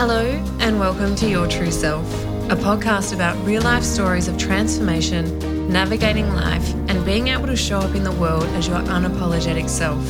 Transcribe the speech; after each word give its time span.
Hello, 0.00 0.24
and 0.60 0.80
welcome 0.80 1.14
to 1.16 1.28
Your 1.28 1.46
True 1.46 1.70
Self, 1.70 2.10
a 2.50 2.56
podcast 2.56 3.12
about 3.14 3.36
real 3.44 3.60
life 3.60 3.82
stories 3.82 4.28
of 4.28 4.38
transformation, 4.38 5.70
navigating 5.70 6.26
life, 6.30 6.72
and 6.88 7.04
being 7.04 7.28
able 7.28 7.46
to 7.46 7.54
show 7.54 7.80
up 7.80 7.94
in 7.94 8.02
the 8.02 8.12
world 8.12 8.44
as 8.54 8.66
your 8.66 8.78
unapologetic 8.78 9.68
self. 9.68 10.02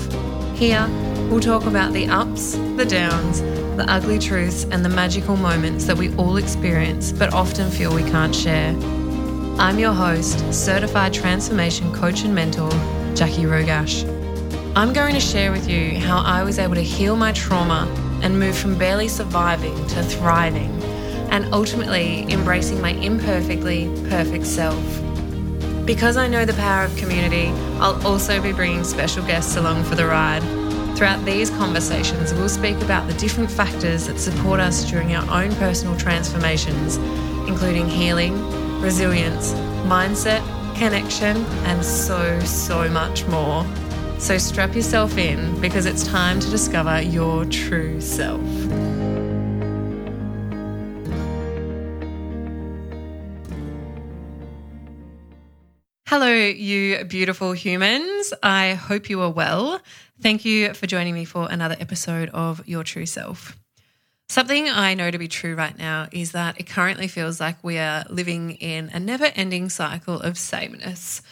Here, 0.57 0.87
we'll 1.29 1.41
talk 1.41 1.65
about 1.67 1.93
the 1.93 2.07
ups, 2.07 2.53
the 2.53 2.87
downs, 2.89 3.41
the 3.77 3.85
ugly 3.89 4.21
truths, 4.21 4.63
and 4.71 4.85
the 4.85 4.89
magical 4.89 5.37
moments 5.37 5.87
that 5.87 5.97
we 5.97 6.15
all 6.15 6.37
experience 6.37 7.11
but 7.11 7.35
often 7.35 7.69
feel 7.69 7.93
we 7.93 8.05
can't 8.05 8.33
share. 8.33 8.77
I'm 9.59 9.81
your 9.81 9.93
host, 9.93 10.55
certified 10.55 11.13
transformation 11.13 11.93
coach 11.93 12.23
and 12.23 12.33
mentor, 12.33 12.71
Jackie 13.17 13.43
Rogash. 13.43 14.05
I'm 14.77 14.93
going 14.93 15.15
to 15.15 15.21
share 15.21 15.51
with 15.51 15.69
you 15.69 15.99
how 15.99 16.19
I 16.19 16.45
was 16.45 16.61
able 16.61 16.77
to 16.77 16.81
heal 16.81 17.17
my 17.17 17.33
trauma 17.33 17.89
and 18.23 18.39
move 18.39 18.57
from 18.57 18.77
barely 18.79 19.09
surviving 19.09 19.75
to 19.89 20.03
thriving 20.03 20.71
and 21.31 21.53
ultimately 21.55 22.23
embracing 22.33 22.81
my 22.81 22.93
imperfectly 22.93 23.87
perfect 24.09 24.47
self. 24.47 24.83
Because 25.87 26.17
I 26.17 26.29
know 26.29 26.45
the 26.45 26.55
power 26.55 26.85
of 26.85 26.97
community, 26.97 27.49
I'll 27.81 28.07
also 28.07 28.41
be 28.43 28.53
bringing 28.53 28.85
special 28.85 29.25
guests 29.25 29.57
along 29.57 29.85
for 29.85 29.95
the 29.95 30.07
ride. 30.07 30.43
Throughout 30.97 31.25
these 31.25 31.51
conversations, 31.51 32.35
we'll 32.35 32.49
speak 32.49 32.77
about 32.83 33.07
the 33.09 33.15
different 33.15 33.51
factors 33.51 34.07
that 34.07 34.19
support 34.19 34.61
us 34.61 34.85
during 34.85 35.15
our 35.15 35.43
own 35.43 35.55
personal 35.57 35.97
transformations, 35.97 36.97
including 37.49 37.89
healing, 37.89 38.35
resilience, 38.81 39.53
mindset, 39.87 40.45
connection, 40.77 41.37
and 41.65 41.85
so, 41.85 42.39
so 42.41 42.89
much 42.91 43.27
more. 43.27 43.65
So 44.21 44.37
strap 44.37 44.75
yourself 44.77 45.17
in 45.17 45.59
because 45.63 45.87
it's 45.87 46.07
time 46.07 46.41
to 46.41 46.51
discover 46.51 47.01
your 47.01 47.47
true 47.47 48.03
self. 48.03 48.39
Hello, 56.07 56.31
you 56.31 57.03
beautiful 57.07 57.53
humans. 57.53 58.35
I 58.43 58.75
hope 58.75 59.09
you 59.09 59.23
are 59.23 59.31
well. 59.31 59.81
Thank 60.21 60.45
you 60.45 60.75
for 60.75 60.87
joining 60.87 61.15
me 61.15 61.25
for 61.25 61.51
another 61.51 61.77
episode 61.81 62.29
of 62.29 62.63
Your 62.69 62.85
True 62.85 63.07
Self. 63.07 63.57
Something 64.29 64.69
I 64.69 64.93
know 64.93 65.11
to 65.11 65.19
be 65.19 65.29
true 65.29 65.55
right 65.55 65.77
now 65.77 66.09
is 66.13 66.33
that 66.33 66.61
it 66.61 66.67
currently 66.67 67.09
feels 67.09 67.41
like 67.41 67.65
we 67.65 67.79
are 67.79 68.05
living 68.11 68.51
in 68.53 68.91
a 68.91 69.01
never 69.01 69.33
ending 69.35 69.71
cycle 69.71 70.21
of 70.21 70.37
sameness. 70.37 71.23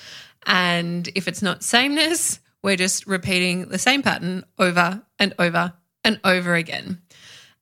And 0.47 1.07
if 1.15 1.29
it's 1.29 1.43
not 1.43 1.62
sameness, 1.62 2.41
we're 2.62 2.77
just 2.77 3.06
repeating 3.06 3.69
the 3.69 3.78
same 3.78 4.03
pattern 4.03 4.45
over 4.59 5.03
and 5.19 5.34
over 5.39 5.73
and 6.05 6.20
over 6.25 6.55
again. 6.55 7.00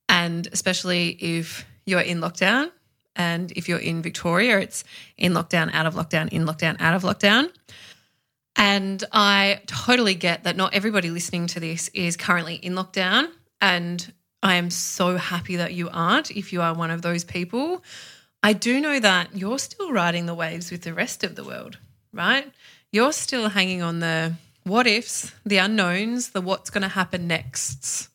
And 0.08 0.48
especially 0.53 1.11
if 1.11 1.66
you're 1.84 2.00
in 2.00 2.20
lockdown 2.20 2.70
and 3.14 3.50
if 3.53 3.69
you're 3.69 3.78
in 3.78 4.03
Victoria, 4.03 4.58
it's 4.58 4.84
in 5.16 5.33
lockdown, 5.33 5.72
out 5.72 5.86
of 5.86 5.94
lockdown, 5.94 6.28
in 6.33 6.44
lockdown, 6.44 6.80
out 6.80 6.94
of 6.94 7.03
lockdown. 7.03 7.50
And 8.56 9.05
I 9.12 9.61
totally 9.66 10.14
get 10.14 10.44
that 10.44 10.56
not 10.56 10.75
everybody 10.75 11.10
listening 11.10 11.47
to 11.48 11.60
this 11.60 11.88
is 11.92 12.16
currently 12.16 12.55
in 12.55 12.75
lockdown. 12.75 13.28
And 13.60 14.12
I 14.42 14.55
am 14.55 14.70
so 14.70 15.16
happy 15.16 15.56
that 15.56 15.75
you 15.75 15.88
aren't 15.91 16.31
if 16.31 16.53
you 16.53 16.62
are 16.62 16.75
one 16.75 16.91
of 16.91 17.03
those 17.03 17.25
people. 17.25 17.83
I 18.42 18.53
do 18.53 18.81
know 18.81 19.00
that 19.00 19.34
you're 19.34 19.58
still 19.58 19.92
riding 19.92 20.27
the 20.27 20.34
waves 20.34 20.70
with 20.70 20.83
the 20.83 20.94
rest 20.94 21.25
of 21.25 21.34
the 21.34 21.44
world, 21.44 21.78
right? 22.12 22.50
You're 22.92 23.12
still 23.12 23.48
hanging 23.48 23.83
on 23.83 24.00
the 24.00 24.34
what 24.67 24.89
ifs, 24.89 25.33
the 25.45 25.59
unknowns, 25.59 26.31
the 26.31 26.41
what's 26.41 26.70
going 26.70 26.83
to 26.83 26.89
happen 26.89 27.28
next. 27.28 28.09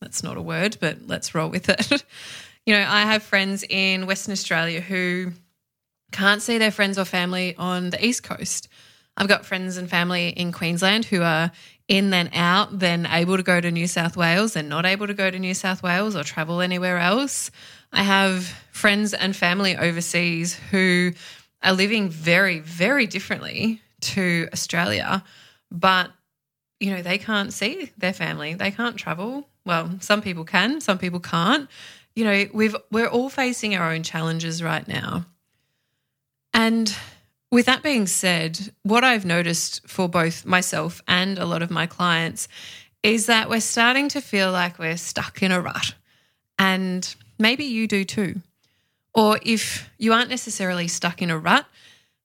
That's 0.00 0.22
not 0.22 0.38
a 0.38 0.42
word, 0.42 0.78
but 0.80 1.06
let's 1.06 1.34
roll 1.34 1.50
with 1.50 1.68
it. 1.68 2.02
you 2.66 2.72
know, 2.72 2.80
I 2.80 3.02
have 3.02 3.22
friends 3.22 3.62
in 3.68 4.06
Western 4.06 4.32
Australia 4.32 4.80
who 4.80 5.32
can't 6.10 6.40
see 6.40 6.56
their 6.56 6.70
friends 6.70 6.98
or 6.98 7.04
family 7.04 7.54
on 7.56 7.90
the 7.90 8.02
East 8.02 8.22
Coast. 8.22 8.68
I've 9.18 9.28
got 9.28 9.44
friends 9.44 9.76
and 9.76 9.90
family 9.90 10.30
in 10.30 10.50
Queensland 10.50 11.04
who 11.04 11.20
are 11.20 11.50
in 11.88 12.08
then 12.08 12.30
out, 12.32 12.78
then 12.78 13.04
able 13.04 13.36
to 13.36 13.42
go 13.42 13.60
to 13.60 13.70
New 13.70 13.86
South 13.86 14.16
Wales 14.16 14.56
and 14.56 14.66
not 14.66 14.86
able 14.86 15.08
to 15.08 15.14
go 15.14 15.30
to 15.30 15.38
New 15.38 15.54
South 15.54 15.82
Wales 15.82 16.16
or 16.16 16.24
travel 16.24 16.62
anywhere 16.62 16.98
else. 16.98 17.50
I 17.92 18.02
have 18.02 18.44
friends 18.72 19.12
and 19.12 19.36
family 19.36 19.76
overseas 19.76 20.54
who 20.70 21.12
are 21.62 21.72
living 21.74 22.08
very, 22.08 22.60
very 22.60 23.06
differently 23.06 23.82
to 24.00 24.48
Australia 24.54 25.22
but 25.70 26.10
you 26.80 26.90
know 26.90 27.02
they 27.02 27.18
can't 27.18 27.52
see 27.52 27.90
their 27.98 28.12
family. 28.12 28.54
They 28.54 28.70
can't 28.70 28.96
travel. 28.96 29.48
Well 29.64 29.96
some 30.00 30.22
people 30.22 30.44
can 30.44 30.80
some 30.80 30.98
people 30.98 31.20
can't. 31.20 31.68
You 32.14 32.24
know 32.24 32.46
we've 32.52 32.76
we're 32.90 33.08
all 33.08 33.28
facing 33.28 33.76
our 33.76 33.92
own 33.92 34.02
challenges 34.02 34.62
right 34.62 34.86
now. 34.86 35.26
And 36.54 36.94
with 37.50 37.66
that 37.66 37.82
being 37.82 38.06
said 38.06 38.72
what 38.82 39.04
i've 39.04 39.24
noticed 39.24 39.86
for 39.88 40.06
both 40.06 40.44
myself 40.44 41.00
and 41.08 41.38
a 41.38 41.46
lot 41.46 41.62
of 41.62 41.70
my 41.70 41.86
clients 41.86 42.46
is 43.02 43.26
that 43.26 43.48
we're 43.48 43.60
starting 43.60 44.08
to 44.08 44.20
feel 44.20 44.52
like 44.52 44.78
we're 44.78 44.96
stuck 44.96 45.42
in 45.42 45.52
a 45.52 45.60
rut. 45.60 45.94
And 46.58 47.14
maybe 47.38 47.64
you 47.64 47.86
do 47.86 48.04
too. 48.04 48.40
Or 49.14 49.38
if 49.42 49.88
you 49.96 50.12
aren't 50.12 50.30
necessarily 50.30 50.88
stuck 50.88 51.22
in 51.22 51.30
a 51.30 51.38
rut 51.38 51.66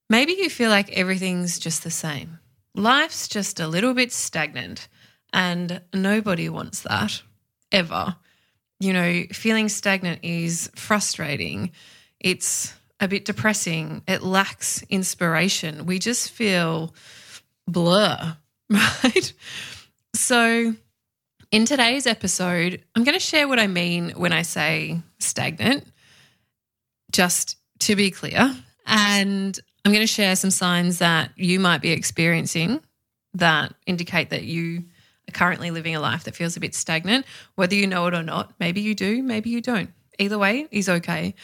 maybe 0.09 0.33
you 0.33 0.49
feel 0.49 0.69
like 0.69 0.91
everything's 0.91 1.57
just 1.57 1.83
the 1.83 1.91
same 1.91 2.39
life's 2.75 3.27
just 3.27 3.59
a 3.59 3.67
little 3.67 3.93
bit 3.93 4.11
stagnant 4.11 4.87
and 5.31 5.81
nobody 5.93 6.49
wants 6.49 6.81
that 6.81 7.21
ever. 7.71 8.15
You 8.79 8.93
know, 8.93 9.23
feeling 9.31 9.69
stagnant 9.69 10.19
is 10.23 10.69
frustrating. 10.75 11.71
It's 12.19 12.73
a 12.99 13.07
bit 13.07 13.25
depressing. 13.25 14.03
It 14.07 14.23
lacks 14.23 14.83
inspiration. 14.89 15.85
We 15.85 15.99
just 15.99 16.31
feel 16.31 16.93
blur, 17.67 18.37
right? 18.69 19.33
So, 20.15 20.73
in 21.51 21.65
today's 21.65 22.07
episode, 22.07 22.83
I'm 22.95 23.03
going 23.03 23.13
to 23.13 23.19
share 23.19 23.47
what 23.47 23.59
I 23.59 23.67
mean 23.67 24.11
when 24.11 24.33
I 24.33 24.41
say 24.41 25.01
stagnant, 25.19 25.85
just 27.11 27.57
to 27.79 27.95
be 27.95 28.11
clear. 28.11 28.55
And 28.85 29.59
I'm 29.85 29.91
going 29.91 30.03
to 30.03 30.07
share 30.07 30.35
some 30.35 30.51
signs 30.51 30.99
that 30.99 31.31
you 31.35 31.59
might 31.59 31.81
be 31.81 31.91
experiencing 31.91 32.81
that 33.33 33.73
indicate 33.85 34.29
that 34.29 34.43
you 34.43 34.85
are 35.27 35.33
currently 35.33 35.71
living 35.71 35.95
a 35.95 35.99
life 35.99 36.23
that 36.23 36.35
feels 36.35 36.55
a 36.55 36.59
bit 36.59 36.73
stagnant, 36.73 37.25
whether 37.55 37.75
you 37.75 37.87
know 37.87 38.07
it 38.07 38.13
or 38.13 38.23
not. 38.23 38.53
Maybe 38.59 38.81
you 38.81 38.95
do, 38.95 39.21
maybe 39.21 39.49
you 39.49 39.61
don't. 39.61 39.89
Either 40.19 40.37
way 40.37 40.67
is 40.71 40.87
okay. 40.87 41.35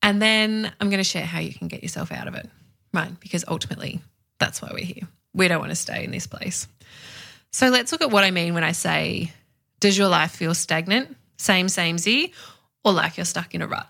And 0.00 0.22
then 0.22 0.72
I'm 0.80 0.88
going 0.88 0.98
to 0.98 1.04
share 1.04 1.26
how 1.26 1.40
you 1.40 1.52
can 1.52 1.68
get 1.68 1.82
yourself 1.82 2.12
out 2.12 2.28
of 2.28 2.34
it, 2.34 2.48
right? 2.94 3.18
Because 3.20 3.44
ultimately, 3.46 4.00
that's 4.38 4.62
why 4.62 4.70
we're 4.72 4.84
here. 4.84 5.06
We 5.34 5.48
don't 5.48 5.60
want 5.60 5.70
to 5.70 5.76
stay 5.76 6.04
in 6.04 6.10
this 6.10 6.26
place. 6.26 6.66
So 7.52 7.68
let's 7.68 7.92
look 7.92 8.02
at 8.02 8.10
what 8.10 8.24
I 8.24 8.30
mean 8.30 8.54
when 8.54 8.64
I 8.64 8.72
say, 8.72 9.32
does 9.80 9.98
your 9.98 10.08
life 10.08 10.32
feel 10.32 10.54
stagnant, 10.54 11.16
same, 11.36 11.68
same, 11.68 11.98
Z, 11.98 12.32
or 12.84 12.92
like 12.92 13.16
you're 13.18 13.26
stuck 13.26 13.54
in 13.54 13.62
a 13.62 13.66
rut? 13.66 13.88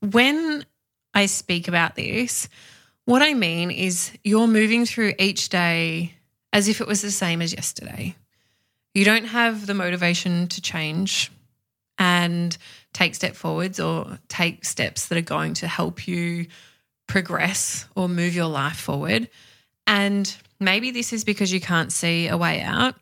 When 0.00 0.64
I 1.12 1.26
speak 1.26 1.68
about 1.68 1.96
this, 1.96 2.48
what 3.08 3.22
I 3.22 3.32
mean 3.32 3.70
is 3.70 4.12
you're 4.22 4.46
moving 4.46 4.84
through 4.84 5.14
each 5.18 5.48
day 5.48 6.12
as 6.52 6.68
if 6.68 6.82
it 6.82 6.86
was 6.86 7.00
the 7.00 7.10
same 7.10 7.40
as 7.40 7.54
yesterday. 7.54 8.14
You 8.92 9.06
don't 9.06 9.24
have 9.24 9.66
the 9.66 9.72
motivation 9.72 10.46
to 10.48 10.60
change 10.60 11.32
and 11.96 12.54
take 12.92 13.14
step 13.14 13.34
forwards 13.34 13.80
or 13.80 14.18
take 14.28 14.66
steps 14.66 15.06
that 15.06 15.16
are 15.16 15.22
going 15.22 15.54
to 15.54 15.66
help 15.66 16.06
you 16.06 16.48
progress 17.06 17.86
or 17.96 18.10
move 18.10 18.34
your 18.34 18.44
life 18.44 18.76
forward. 18.76 19.30
And 19.86 20.36
maybe 20.60 20.90
this 20.90 21.14
is 21.14 21.24
because 21.24 21.50
you 21.50 21.62
can't 21.62 21.90
see 21.90 22.28
a 22.28 22.36
way 22.36 22.60
out, 22.60 22.94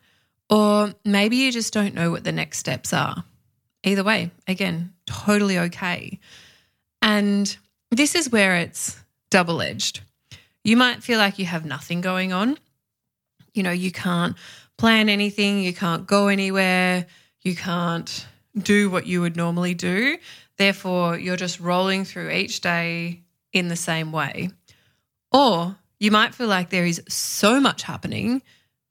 or 0.49 0.95
maybe 1.05 1.39
you 1.39 1.51
just 1.51 1.73
don't 1.73 1.95
know 1.95 2.13
what 2.13 2.23
the 2.23 2.31
next 2.31 2.59
steps 2.59 2.93
are. 2.93 3.25
Either 3.83 4.05
way, 4.05 4.31
again, 4.47 4.93
totally 5.07 5.59
okay. 5.59 6.21
And 7.03 7.57
this 7.91 8.15
is 8.15 8.31
where 8.31 8.55
it's 8.59 9.03
double 9.37 9.61
edged. 9.61 10.01
You 10.65 10.79
might 10.79 11.03
feel 11.03 11.19
like 11.19 11.39
you 11.39 11.45
have 11.45 11.67
nothing 11.67 12.01
going 12.01 12.33
on. 12.33 12.57
You 13.53 13.63
know, 13.63 13.71
you 13.71 13.93
can't 13.93 14.35
plan 14.79 15.11
anything, 15.11 15.63
you 15.63 15.75
can't 15.75 16.07
go 16.07 16.29
anywhere, 16.29 17.05
you 17.43 17.55
can't 17.55 18.27
do 18.57 18.89
what 18.89 19.07
you 19.07 19.21
would 19.21 19.37
normally 19.37 19.75
do. 19.75 20.17
Therefore, 20.57 21.19
you're 21.19 21.37
just 21.37 21.61
rolling 21.61 22.07
through 22.07 22.31
each 22.31 22.63
day 22.63 23.21
in 23.53 23.69
the 23.69 23.77
same 23.77 24.11
way. 24.11 24.49
Or 25.31 25.77
you 26.01 26.11
might 26.11 26.35
feel 26.35 26.49
like 26.49 26.71
there 26.71 26.87
is 26.87 27.03
so 27.07 27.61
much 27.61 27.83
happening, 27.83 28.41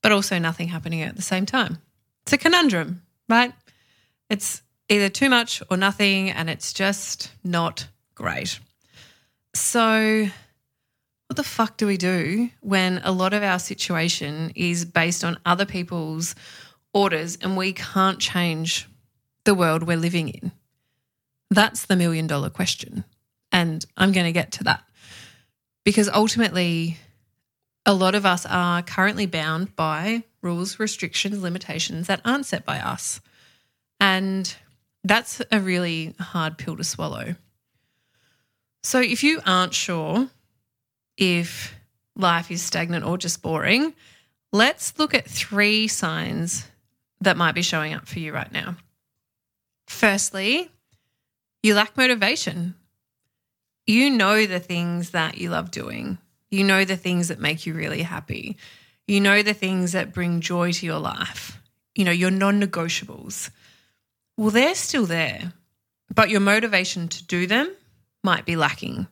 but 0.03 0.11
also 0.11 0.37
nothing 0.37 0.67
happening 0.67 1.01
at 1.01 1.15
the 1.15 1.23
same 1.23 1.47
time. 1.47 1.79
It's 2.21 2.33
a 2.33 2.37
conundrum, 2.37 3.01
right? 3.27 3.51
It's 4.29 4.61
either 4.89 5.09
too 5.09 5.31
much 5.31 5.63
or 5.71 5.77
nothing, 5.77 6.29
and 6.29 6.51
it's 6.51 6.71
just 6.71 7.31
not 7.43 7.87
great. 8.13 8.59
So, 9.55 10.27
what 11.27 11.37
the 11.37 11.43
fuck 11.43 11.77
do 11.77 11.87
we 11.87 11.95
do 11.95 12.49
when 12.59 12.99
a 13.05 13.13
lot 13.13 13.33
of 13.33 13.41
our 13.41 13.57
situation 13.57 14.51
is 14.53 14.83
based 14.83 15.23
on 15.23 15.39
other 15.45 15.65
people's 15.65 16.35
orders 16.93 17.37
and 17.41 17.55
we 17.55 17.71
can't 17.71 18.19
change 18.19 18.85
the 19.45 19.55
world 19.55 19.83
we're 19.83 19.95
living 19.95 20.27
in? 20.27 20.51
That's 21.49 21.85
the 21.85 21.95
million 21.95 22.27
dollar 22.27 22.49
question. 22.49 23.05
And 23.49 23.85
I'm 23.95 24.11
going 24.11 24.25
to 24.25 24.33
get 24.33 24.51
to 24.53 24.65
that 24.65 24.83
because 25.85 26.09
ultimately, 26.09 26.97
a 27.85 27.93
lot 27.93 28.13
of 28.13 28.25
us 28.25 28.45
are 28.45 28.81
currently 28.81 29.25
bound 29.25 29.73
by 29.77 30.23
rules, 30.41 30.79
restrictions, 30.79 31.41
limitations 31.41 32.07
that 32.07 32.19
aren't 32.25 32.45
set 32.45 32.65
by 32.65 32.79
us. 32.79 33.21
And 34.01 34.53
that's 35.05 35.41
a 35.49 35.61
really 35.61 36.13
hard 36.19 36.57
pill 36.57 36.75
to 36.75 36.83
swallow. 36.83 37.35
So, 38.85 39.01
if 39.01 39.23
you 39.23 39.41
aren't 39.47 39.73
sure 39.73 40.29
if 41.17 41.73
life 42.15 42.51
is 42.51 42.61
stagnant 42.61 43.03
or 43.03 43.17
just 43.17 43.41
boring, 43.41 43.95
let's 44.53 44.99
look 44.99 45.15
at 45.15 45.25
three 45.25 45.87
signs 45.87 46.67
that 47.19 47.35
might 47.35 47.55
be 47.55 47.63
showing 47.63 47.95
up 47.95 48.07
for 48.07 48.19
you 48.19 48.31
right 48.31 48.51
now. 48.51 48.75
Firstly, 49.87 50.69
you 51.63 51.73
lack 51.73 51.97
motivation. 51.97 52.75
You 53.87 54.11
know 54.11 54.45
the 54.45 54.59
things 54.59 55.09
that 55.09 55.39
you 55.39 55.49
love 55.49 55.71
doing, 55.71 56.19
you 56.51 56.63
know 56.63 56.85
the 56.85 56.95
things 56.95 57.29
that 57.29 57.39
make 57.39 57.65
you 57.65 57.73
really 57.73 58.03
happy, 58.03 58.55
you 59.07 59.19
know 59.19 59.41
the 59.41 59.55
things 59.55 59.93
that 59.93 60.13
bring 60.13 60.41
joy 60.41 60.73
to 60.73 60.85
your 60.85 60.99
life, 60.99 61.59
you 61.95 62.05
know, 62.05 62.11
your 62.11 62.29
non 62.29 62.61
negotiables. 62.61 63.49
Well, 64.37 64.51
they're 64.51 64.75
still 64.75 65.07
there, 65.07 65.53
but 66.13 66.29
your 66.29 66.39
motivation 66.39 67.07
to 67.07 67.23
do 67.23 67.47
them 67.47 67.75
might 68.25 68.45
be 68.45 68.57
lacking. 68.57 69.07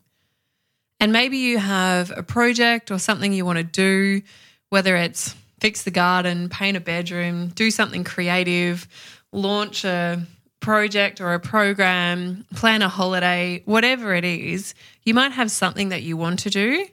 And 1.00 1.13
maybe 1.13 1.38
you 1.38 1.57
have 1.57 2.12
a 2.15 2.24
project 2.24 2.92
or 2.92 3.00
something 3.00 3.31
you 3.31 3.45
want 3.45 3.57
to 3.57 3.63
do, 3.63 4.21
whether 4.69 4.95
it's 4.98 5.36
fix 5.62 5.83
the 5.83 5.92
garden, 5.92 6.50
paint 6.50 6.75
a 6.75 6.81
bedroom, 6.81 7.48
do 7.50 7.71
something 7.71 8.04
creative, 8.04 8.88
launch 9.31 9.86
a 9.86 10.21
project 10.60 11.21
or 11.21 11.33
a 11.33 11.39
program, 11.39 12.45
plan 12.56 12.81
a 12.81 12.89
holiday, 12.89 13.62
whatever 13.65 14.13
it 14.13 14.25
is, 14.25 14.74
you 15.04 15.13
might 15.13 15.31
have 15.31 15.51
something 15.51 15.89
that 15.89 16.04
you 16.04 16.18
want 16.18 16.39
to 16.39 16.50
do. 16.50 16.86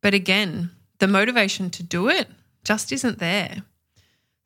But 0.00 0.14
again, 0.14 0.70
the 0.98 1.08
motivation 1.08 1.70
to 1.70 1.82
do 1.82 2.08
it 2.08 2.28
just 2.64 2.92
isn't 2.92 3.18
there. 3.18 3.62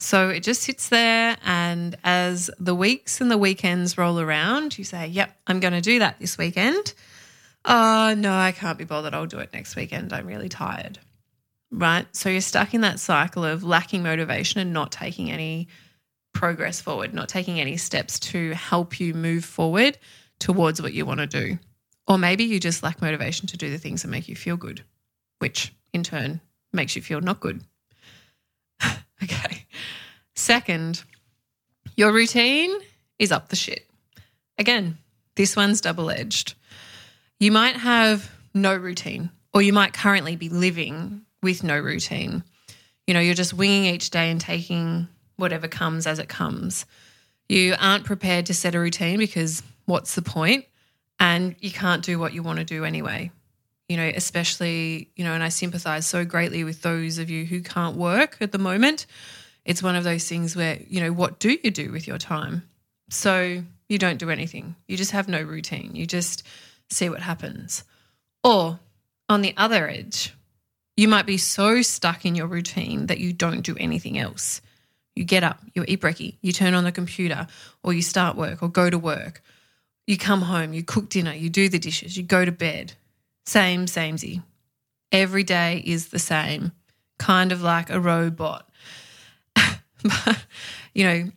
So 0.01 0.29
it 0.29 0.45
just 0.45 0.63
sits 0.63 0.89
there. 0.89 1.37
And 1.45 1.97
as 2.05 2.51
the 2.59 2.75
weeks 2.75 3.21
and 3.21 3.31
the 3.31 3.39
weekends 3.39 3.99
roll 3.99 4.21
around, 4.21 4.79
you 4.79 4.85
say, 4.85 5.09
Yep, 5.09 5.37
I'm 5.47 5.61
going 5.61 5.73
to 5.73 5.81
do 5.81 5.99
that 5.99 6.21
this 6.21 6.39
weekend. 6.39 6.95
Oh, 7.65 8.15
no, 8.17 8.33
I 8.33 8.53
can't 8.53 8.79
be 8.79 8.85
bothered. 8.85 9.15
I'll 9.15 9.27
do 9.27 9.39
it 9.39 9.53
next 9.53 9.77
weekend. 9.77 10.13
I'm 10.13 10.27
really 10.27 10.49
tired 10.49 10.99
right? 11.71 12.07
So 12.15 12.29
you're 12.29 12.41
stuck 12.41 12.75
in 12.75 12.81
that 12.83 13.01
cycle 13.01 13.45
of 13.45 13.63
lacking 13.65 14.03
motivation 14.03 14.61
and 14.61 14.73
not 14.73 14.93
taking 14.93 15.31
any 15.31 15.69
progress 16.33 16.81
forward, 16.81 17.15
not 17.15 17.29
taking 17.29 17.61
any 17.61 17.77
steps 17.77 18.19
to 18.21 18.53
help 18.53 19.01
you 19.01 19.15
move 19.15 19.45
forward 19.45 19.99
towards 20.39 20.81
what 20.81 20.93
you 20.93 21.05
want 21.05 21.21
to 21.21 21.27
do. 21.27 21.59
Or 22.07 22.17
maybe 22.17 22.45
you 22.45 22.59
just 22.61 22.83
lack 22.83 23.03
motivation 23.03 23.47
to 23.49 23.57
do 23.57 23.71
the 23.71 23.79
things 23.79 24.03
that 24.03 24.09
make 24.09 24.29
you 24.29 24.37
feel 24.37 24.57
good, 24.57 24.83
which 25.39 25.75
in 25.93 26.03
turn 26.03 26.41
makes 26.73 26.97
you 26.97 27.03
feel 27.03 27.21
not 27.21 27.41
good. 27.41 27.63
okay. 29.23 29.67
Second, 30.35 31.03
your 31.97 32.13
routine 32.13 32.73
is 33.19 33.33
up 33.33 33.49
the 33.49 33.57
shit. 33.57 33.91
Again, 34.57 34.97
this 35.35 35.57
one's 35.57 35.81
double 35.81 36.11
edged. 36.11 36.55
You 37.41 37.53
might 37.53 37.77
have 37.77 38.31
no 38.53 38.75
routine, 38.75 39.31
or 39.55 39.63
you 39.63 39.73
might 39.73 39.93
currently 39.93 40.37
be 40.37 40.49
living 40.49 41.23
with 41.43 41.63
no 41.63 41.79
routine. 41.79 42.43
You 43.07 43.15
know, 43.15 43.21
you're 43.21 43.35
just 43.35 43.55
winging 43.55 43.95
each 43.95 44.11
day 44.11 44.31
and 44.31 44.41
taking 44.41 45.09
whatever 45.37 45.69
comes 45.69 46.07
as 46.07 46.19
it 46.19 46.29
comes. 46.29 46.85
You 47.49 47.75
aren't 47.81 48.05
prepared 48.05 48.47
to 48.47 48.55
set 48.55 48.75
a 48.75 48.81
routine 48.81 49.19
because 49.19 49.63
what's 49.87 50.15
the 50.15 50.23
point? 50.23 50.67
And 51.21 51.55
you 51.61 51.71
can't 51.71 52.05
do 52.05 52.19
what 52.19 52.35
you 52.35 52.43
want 52.43 52.59
to 52.59 52.65
do 52.65 52.85
anyway. 52.85 53.31
You 53.89 53.97
know, 53.97 54.13
especially, 54.15 55.09
you 55.17 55.25
know, 55.25 55.33
and 55.33 55.43
I 55.43 55.49
sympathize 55.49 56.07
so 56.07 56.25
greatly 56.25 56.65
with 56.65 56.83
those 56.83 57.19
of 57.19 57.31
you 57.31 57.45
who 57.47 57.63
can't 57.63 57.97
work 57.97 58.37
at 58.41 58.53
the 58.53 58.59
moment. 58.59 59.07
It's 59.65 59.83
one 59.83 59.97
of 59.97 60.05
those 60.05 60.29
things 60.29 60.55
where, 60.55 60.79
you 60.89 61.01
know, 61.01 61.13
what 61.13 61.39
do 61.39 61.57
you 61.63 61.71
do 61.71 61.91
with 61.91 62.07
your 62.07 62.19
time? 62.19 62.69
So 63.11 63.63
you 63.89 63.99
don't 63.99 64.19
do 64.19 64.29
anything. 64.29 64.77
You 64.87 64.97
just 64.97 65.13
have 65.13 65.29
no 65.29 65.41
routine. 65.41 65.95
You 65.95 66.07
just 66.07 66.43
see 66.91 67.09
what 67.09 67.21
happens. 67.21 67.85
Or 68.45 68.79
on 69.29 69.43
the 69.43 69.55
other 69.57 69.89
edge, 69.89 70.35
you 70.97 71.09
might 71.09 71.27
be 71.27 71.39
so 71.39 71.83
stuck 71.83 72.25
in 72.25 72.35
your 72.35 72.47
routine 72.47 73.07
that 73.07 73.19
you 73.19 73.33
don't 73.33 73.63
do 73.63 73.77
anything 73.79 74.19
else. 74.19 74.61
You 75.15 75.25
get 75.25 75.45
up, 75.45 75.61
you 75.75 75.85
eat 75.87 76.01
brekkie, 76.01 76.37
you 76.41 76.53
turn 76.53 76.75
on 76.75 76.85
the 76.85 76.93
computer, 76.93 77.47
or 77.83 77.93
you 77.93 78.03
start 78.03 78.37
work 78.37 78.63
or 78.63 78.69
go 78.69 78.89
to 78.89 78.99
work. 78.99 79.43
You 80.07 80.17
come 80.17 80.43
home, 80.43 80.73
you 80.73 80.83
cook 80.83 81.09
dinner, 81.09 81.33
you 81.33 81.51
do 81.51 81.69
the 81.69 81.79
dishes, 81.79 82.17
you 82.17 82.23
go 82.23 82.45
to 82.45 82.53
bed. 82.53 82.95
Same, 83.45 83.87
samey. 83.87 84.43
Every 85.11 85.43
day 85.43 85.83
is 85.85 86.09
the 86.09 86.19
same, 86.19 86.73
kind 87.19 87.53
of 87.53 87.63
like 87.63 87.91
a 87.91 88.01
robot. 88.01 88.69
you 90.95 91.05
know, 91.05 91.31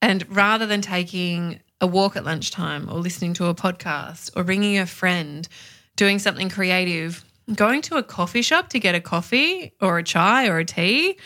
and 0.00 0.26
rather 0.28 0.66
than 0.66 0.80
taking 0.80 1.60
a 1.80 1.86
walk 1.86 2.16
at 2.16 2.24
lunchtime 2.24 2.88
or 2.88 2.98
listening 2.98 3.34
to 3.34 3.46
a 3.46 3.54
podcast 3.54 4.30
or 4.36 4.42
ringing 4.42 4.78
a 4.78 4.86
friend, 4.86 5.48
doing 5.96 6.18
something 6.18 6.48
creative, 6.48 7.24
going 7.54 7.82
to 7.82 7.96
a 7.96 8.02
coffee 8.02 8.42
shop 8.42 8.70
to 8.70 8.78
get 8.78 8.94
a 8.94 9.00
coffee 9.00 9.74
or 9.80 9.98
a 9.98 10.02
chai 10.02 10.48
or 10.48 10.58
a 10.58 10.64
tea 10.64 11.18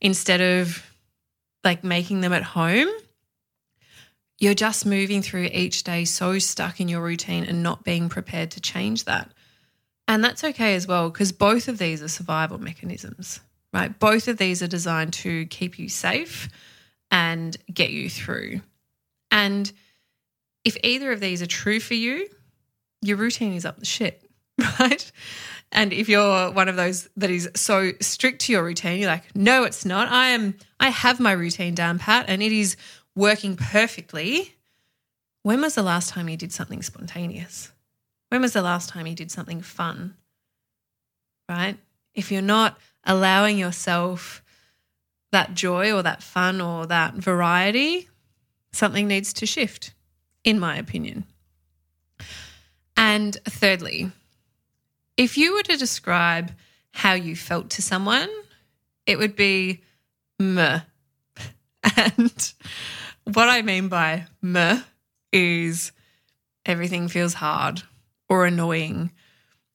instead 0.00 0.40
of 0.40 0.82
like 1.64 1.84
making 1.84 2.20
them 2.20 2.32
at 2.32 2.42
home, 2.42 2.88
you're 4.38 4.54
just 4.54 4.86
moving 4.86 5.22
through 5.22 5.48
each 5.52 5.82
day 5.82 6.04
so 6.04 6.38
stuck 6.38 6.80
in 6.80 6.88
your 6.88 7.02
routine 7.02 7.44
and 7.44 7.62
not 7.62 7.84
being 7.84 8.08
prepared 8.08 8.50
to 8.52 8.60
change 8.60 9.04
that. 9.04 9.32
And 10.08 10.22
that's 10.22 10.44
okay 10.44 10.74
as 10.74 10.86
well, 10.86 11.10
because 11.10 11.32
both 11.32 11.68
of 11.68 11.78
these 11.78 12.02
are 12.02 12.08
survival 12.08 12.58
mechanisms, 12.58 13.40
right? 13.72 13.98
Both 13.98 14.28
of 14.28 14.36
these 14.36 14.62
are 14.62 14.68
designed 14.68 15.14
to 15.14 15.46
keep 15.46 15.78
you 15.78 15.88
safe 15.88 16.48
and 17.10 17.56
get 17.72 17.90
you 17.90 18.08
through. 18.08 18.60
And 19.30 19.72
if 20.66 20.76
either 20.82 21.12
of 21.12 21.20
these 21.20 21.40
are 21.40 21.46
true 21.46 21.78
for 21.78 21.94
you, 21.94 22.28
your 23.00 23.16
routine 23.16 23.52
is 23.52 23.64
up 23.64 23.78
the 23.78 23.86
shit, 23.86 24.28
right? 24.80 25.12
And 25.70 25.92
if 25.92 26.08
you're 26.08 26.50
one 26.50 26.68
of 26.68 26.74
those 26.74 27.08
that 27.16 27.30
is 27.30 27.48
so 27.54 27.92
strict 28.00 28.40
to 28.42 28.52
your 28.52 28.64
routine, 28.64 28.98
you're 28.98 29.08
like, 29.08 29.34
no, 29.36 29.62
it's 29.62 29.84
not. 29.84 30.08
I 30.08 30.30
am, 30.30 30.56
I 30.80 30.88
have 30.90 31.20
my 31.20 31.30
routine 31.30 31.76
down 31.76 32.00
pat 32.00 32.24
and 32.28 32.42
it 32.42 32.50
is 32.50 32.76
working 33.14 33.56
perfectly. 33.56 34.54
When 35.44 35.60
was 35.60 35.76
the 35.76 35.84
last 35.84 36.08
time 36.08 36.28
you 36.28 36.36
did 36.36 36.52
something 36.52 36.82
spontaneous? 36.82 37.70
When 38.30 38.42
was 38.42 38.52
the 38.52 38.62
last 38.62 38.88
time 38.88 39.06
you 39.06 39.14
did 39.14 39.30
something 39.30 39.60
fun? 39.60 40.16
Right? 41.48 41.78
If 42.12 42.32
you're 42.32 42.42
not 42.42 42.76
allowing 43.04 43.56
yourself 43.56 44.42
that 45.30 45.54
joy 45.54 45.92
or 45.92 46.02
that 46.02 46.24
fun 46.24 46.60
or 46.60 46.86
that 46.86 47.14
variety, 47.14 48.08
something 48.72 49.06
needs 49.06 49.32
to 49.34 49.46
shift, 49.46 49.92
in 50.46 50.58
my 50.60 50.76
opinion. 50.76 51.24
And 52.96 53.36
thirdly, 53.44 54.10
if 55.18 55.36
you 55.36 55.54
were 55.54 55.62
to 55.64 55.76
describe 55.76 56.52
how 56.92 57.12
you 57.12 57.36
felt 57.36 57.68
to 57.70 57.82
someone, 57.82 58.30
it 59.04 59.18
would 59.18 59.36
be 59.36 59.82
meh. 60.38 60.80
And 61.96 62.52
what 63.24 63.48
I 63.48 63.62
mean 63.62 63.88
by 63.88 64.26
meh 64.42 64.80
is 65.32 65.92
everything 66.64 67.06
feels 67.06 67.34
hard 67.34 67.82
or 68.28 68.44
annoying. 68.44 69.12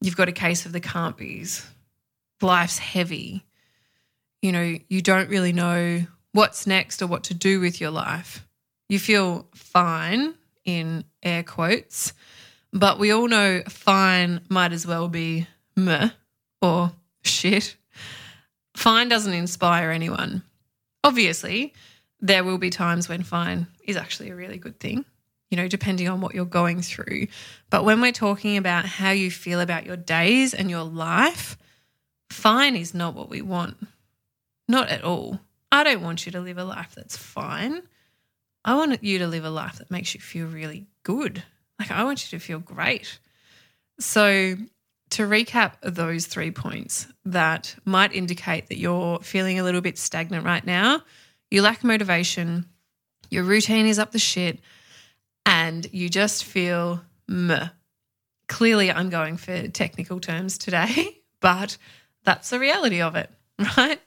You've 0.02 0.18
got 0.18 0.28
a 0.28 0.34
case 0.34 0.66
of 0.66 0.74
the 0.74 0.82
can't 0.82 1.16
be's. 1.16 1.66
Life's 2.42 2.80
heavy. 2.80 3.46
You 4.42 4.52
know, 4.52 4.78
you 4.90 5.02
don't 5.02 5.30
really 5.30 5.54
know 5.54 6.06
what's 6.34 6.68
next 6.68 7.02
or 7.02 7.08
what 7.08 7.24
to 7.26 7.34
do 7.34 7.62
with 7.62 7.80
your 7.80 7.92
life. 7.92 8.46
You 8.90 9.00
feel 9.00 9.48
fine 9.56 10.36
in 10.80 11.04
air 11.24 11.44
quotes 11.44 12.14
but 12.74 13.00
we 13.00 13.12
all 13.12 13.28
know 13.28 13.62
fine 13.68 14.42
might 14.50 14.72
as 14.72 14.88
well 14.88 15.08
be 15.08 15.48
meh 15.76 16.10
or 16.62 16.92
shit. 17.24 17.76
Fine 18.76 19.10
doesn't 19.10 19.34
inspire 19.34 19.92
anyone. 19.92 20.44
Obviously, 21.04 21.74
there 22.20 22.44
will 22.44 22.58
be 22.58 22.70
times 22.70 23.10
when 23.10 23.24
fine 23.24 23.68
is 23.84 23.98
actually 23.98 24.30
a 24.30 24.36
really 24.36 24.58
good 24.58 24.80
thing, 24.80 25.04
you 25.50 25.58
know, 25.58 25.68
depending 25.68 26.08
on 26.08 26.22
what 26.22 26.34
you're 26.34 26.46
going 26.46 26.82
through. 26.82 27.28
But 27.70 27.84
when 27.84 28.00
we're 28.00 28.12
talking 28.12 28.58
about 28.58 28.86
how 28.86 29.12
you 29.12 29.32
feel 29.32 29.60
about 29.60 29.86
your 29.86 29.98
days 29.98 30.54
and 30.54 30.70
your 30.70 30.84
life, 30.84 31.58
fine 32.30 32.76
is 32.76 32.94
not 32.94 33.16
what 33.16 33.30
we 33.30 33.42
want. 33.42 33.76
Not 34.68 34.90
at 34.90 35.04
all. 35.04 35.40
I 35.72 35.84
don't 35.84 36.02
want 36.04 36.26
you 36.26 36.32
to 36.34 36.42
live 36.42 36.58
a 36.58 36.64
life 36.64 36.94
that's 36.96 37.18
fine. 37.18 37.82
I 38.64 38.76
want 38.76 39.04
you 39.04 39.20
to 39.20 39.28
live 39.28 39.46
a 39.46 39.50
life 39.50 39.78
that 39.78 39.90
makes 39.92 40.14
you 40.14 40.22
feel 40.22 40.48
really 40.48 40.88
good 41.04 41.44
like, 41.82 41.90
I 41.90 42.04
want 42.04 42.32
you 42.32 42.38
to 42.38 42.46
feel 42.46 42.60
great. 42.60 43.18
So, 44.00 44.56
to 45.10 45.24
recap 45.24 45.74
those 45.82 46.28
three 46.28 46.52
points 46.52 47.08
that 47.26 47.76
might 47.86 48.14
indicate 48.14 48.68
that 48.68 48.78
you're 48.78 49.18
feeling 49.20 49.60
a 49.60 49.64
little 49.64 49.82
bit 49.82 49.98
stagnant 49.98 50.46
right 50.46 50.64
now, 50.64 51.02
you 51.50 51.64
lack 51.64 51.84
motivation, 51.84 52.68
your 53.32 53.44
routine 53.44 53.88
is 53.88 53.98
up 53.98 54.12
the 54.12 54.20
shit, 54.20 54.60
and 55.44 55.88
you 55.92 56.08
just 56.08 56.44
feel 56.44 57.02
meh. 57.28 57.70
Clearly, 58.48 58.92
I'm 58.92 59.10
going 59.10 59.38
for 59.38 59.68
technical 59.70 60.20
terms 60.20 60.60
today, 60.60 61.18
but 61.40 61.78
that's 62.26 62.52
the 62.52 62.60
reality 62.60 63.02
of 63.02 63.16
it, 63.16 63.32
right? 63.76 64.00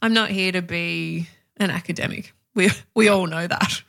I'm 0.00 0.14
not 0.14 0.30
here 0.30 0.52
to 0.52 0.62
be 0.62 1.28
an 1.58 1.70
academic. 1.70 2.32
We, 2.54 2.70
we 2.94 3.08
all 3.08 3.26
know 3.26 3.46
that. 3.46 3.82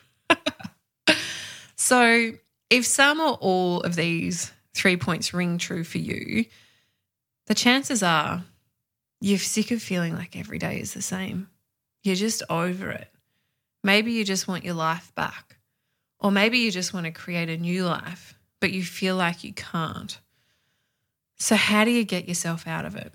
So, 1.89 2.33
if 2.69 2.85
some 2.85 3.19
or 3.19 3.33
all 3.41 3.81
of 3.81 3.95
these 3.95 4.51
three 4.75 4.95
points 4.95 5.33
ring 5.33 5.57
true 5.57 5.83
for 5.83 5.97
you, 5.97 6.45
the 7.47 7.55
chances 7.55 8.03
are 8.03 8.43
you're 9.21 9.39
sick 9.39 9.71
of 9.71 9.81
feeling 9.81 10.13
like 10.13 10.37
every 10.37 10.59
day 10.59 10.79
is 10.79 10.93
the 10.93 11.01
same. 11.01 11.49
You're 12.03 12.13
just 12.13 12.43
over 12.47 12.91
it. 12.91 13.11
Maybe 13.83 14.11
you 14.11 14.23
just 14.23 14.47
want 14.47 14.65
your 14.65 14.75
life 14.75 15.11
back. 15.15 15.57
Or 16.19 16.29
maybe 16.29 16.59
you 16.59 16.69
just 16.69 16.93
want 16.93 17.07
to 17.07 17.11
create 17.11 17.49
a 17.49 17.57
new 17.57 17.85
life, 17.85 18.35
but 18.59 18.71
you 18.71 18.83
feel 18.83 19.15
like 19.15 19.43
you 19.43 19.53
can't. 19.53 20.19
So, 21.37 21.55
how 21.55 21.85
do 21.85 21.91
you 21.91 22.03
get 22.03 22.27
yourself 22.27 22.67
out 22.67 22.85
of 22.85 22.97
it? 22.97 23.11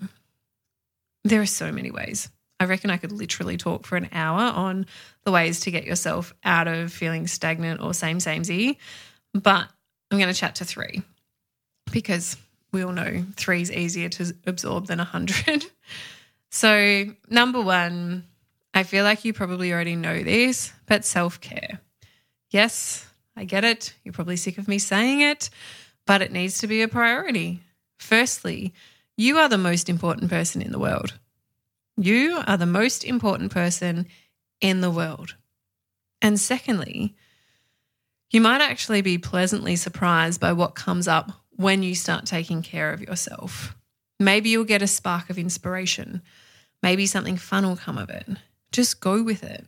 There 1.23 1.39
are 1.39 1.45
so 1.45 1.71
many 1.71 1.91
ways. 1.91 2.27
I 2.59 2.65
reckon 2.65 2.89
I 2.89 2.97
could 2.97 3.11
literally 3.11 3.57
talk 3.57 3.85
for 3.85 3.97
an 3.97 4.09
hour 4.11 4.39
on 4.39 4.85
the 5.23 5.31
ways 5.31 5.61
to 5.61 5.71
get 5.71 5.85
yourself 5.85 6.33
out 6.43 6.67
of 6.67 6.91
feeling 6.91 7.27
stagnant 7.27 7.81
or 7.81 7.93
same, 7.93 8.19
samey. 8.19 8.79
But 9.33 9.67
I'm 10.09 10.17
going 10.17 10.33
to 10.33 10.39
chat 10.39 10.55
to 10.55 10.65
three 10.65 11.01
because 11.91 12.37
we 12.71 12.83
all 12.83 12.93
know 12.93 13.25
three 13.35 13.61
is 13.61 13.71
easier 13.71 14.09
to 14.09 14.33
absorb 14.45 14.87
than 14.87 14.99
a 14.99 15.03
100. 15.03 15.65
so, 16.51 17.05
number 17.29 17.61
one, 17.61 18.23
I 18.73 18.83
feel 18.83 19.03
like 19.03 19.25
you 19.25 19.33
probably 19.33 19.73
already 19.73 19.95
know 19.95 20.23
this, 20.23 20.71
but 20.85 21.05
self 21.05 21.41
care. 21.41 21.79
Yes, 22.51 23.05
I 23.35 23.45
get 23.45 23.65
it. 23.65 23.93
You're 24.03 24.13
probably 24.13 24.37
sick 24.37 24.57
of 24.57 24.67
me 24.67 24.79
saying 24.79 25.21
it, 25.21 25.49
but 26.05 26.21
it 26.21 26.31
needs 26.31 26.59
to 26.59 26.67
be 26.67 26.81
a 26.81 26.87
priority. 26.87 27.61
Firstly, 27.99 28.73
you 29.17 29.37
are 29.37 29.49
the 29.49 29.57
most 29.57 29.89
important 29.89 30.29
person 30.29 30.61
in 30.61 30.71
the 30.71 30.79
world. 30.79 31.13
You 31.97 32.41
are 32.45 32.57
the 32.57 32.65
most 32.65 33.03
important 33.03 33.51
person 33.51 34.07
in 34.61 34.81
the 34.81 34.91
world. 34.91 35.35
And 36.21 36.39
secondly, 36.39 37.15
you 38.31 38.41
might 38.41 38.61
actually 38.61 39.01
be 39.01 39.17
pleasantly 39.17 39.75
surprised 39.75 40.41
by 40.41 40.53
what 40.53 40.75
comes 40.75 41.07
up 41.07 41.31
when 41.51 41.83
you 41.83 41.95
start 41.95 42.25
taking 42.25 42.61
care 42.61 42.91
of 42.91 43.01
yourself. 43.01 43.75
Maybe 44.19 44.49
you'll 44.49 44.65
get 44.65 44.81
a 44.81 44.87
spark 44.87 45.29
of 45.29 45.37
inspiration. 45.37 46.21
Maybe 46.81 47.05
something 47.05 47.37
fun 47.37 47.65
will 47.65 47.77
come 47.77 47.97
of 47.97 48.09
it. 48.09 48.27
Just 48.71 48.99
go 48.99 49.23
with 49.23 49.43
it. 49.43 49.65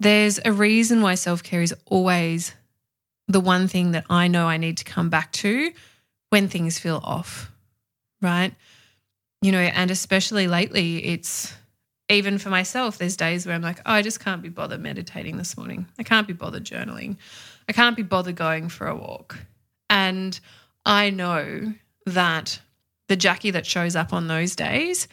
There's 0.00 0.40
a 0.44 0.52
reason 0.52 1.02
why 1.02 1.14
self 1.14 1.42
care 1.42 1.62
is 1.62 1.74
always 1.86 2.54
the 3.26 3.40
one 3.40 3.68
thing 3.68 3.92
that 3.92 4.06
I 4.08 4.28
know 4.28 4.46
I 4.46 4.56
need 4.56 4.78
to 4.78 4.84
come 4.84 5.10
back 5.10 5.32
to 5.32 5.72
when 6.30 6.48
things 6.48 6.78
feel 6.78 7.00
off, 7.02 7.50
right? 8.22 8.54
You 9.40 9.52
know, 9.52 9.60
and 9.60 9.90
especially 9.90 10.48
lately, 10.48 11.04
it's 11.04 11.54
even 12.08 12.38
for 12.38 12.48
myself, 12.48 12.98
there's 12.98 13.16
days 13.16 13.46
where 13.46 13.54
I'm 13.54 13.62
like, 13.62 13.80
oh, 13.80 13.92
I 13.92 14.02
just 14.02 14.20
can't 14.20 14.42
be 14.42 14.48
bothered 14.48 14.80
meditating 14.80 15.36
this 15.36 15.56
morning. 15.56 15.86
I 15.98 16.02
can't 16.02 16.26
be 16.26 16.32
bothered 16.32 16.64
journaling. 16.64 17.16
I 17.68 17.72
can't 17.72 17.96
be 17.96 18.02
bothered 18.02 18.36
going 18.36 18.68
for 18.68 18.86
a 18.86 18.96
walk. 18.96 19.38
And 19.90 20.38
I 20.84 21.10
know 21.10 21.74
that 22.06 22.60
the 23.08 23.16
Jackie 23.16 23.50
that 23.50 23.66
shows 23.66 23.94
up 23.94 24.12
on 24.12 24.26
those 24.28 24.56
days 24.56 25.06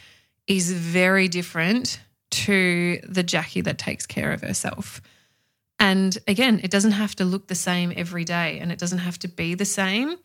is 0.48 0.72
very 0.72 1.27
different 1.27 2.00
to 2.32 3.00
the 3.08 3.24
Jackie 3.24 3.62
that 3.62 3.77
takes 3.77 4.05
care 4.05 4.32
of 4.32 4.41
herself. 4.41 5.01
And 5.79 6.17
again, 6.27 6.62
it 6.63 6.72
doesn't 6.72 6.91
have 6.91 7.15
to 7.15 7.25
look 7.25 7.48
the 7.48 7.55
same 7.55 7.91
every 7.96 8.24
day 8.24 8.60
and 8.60 8.72
it 8.72 8.79
doesn't 8.79 9.00
have 9.00 9.20
to 9.20 9.27
be 9.27 9.55
the 9.55 9.65
same. 9.65 10.15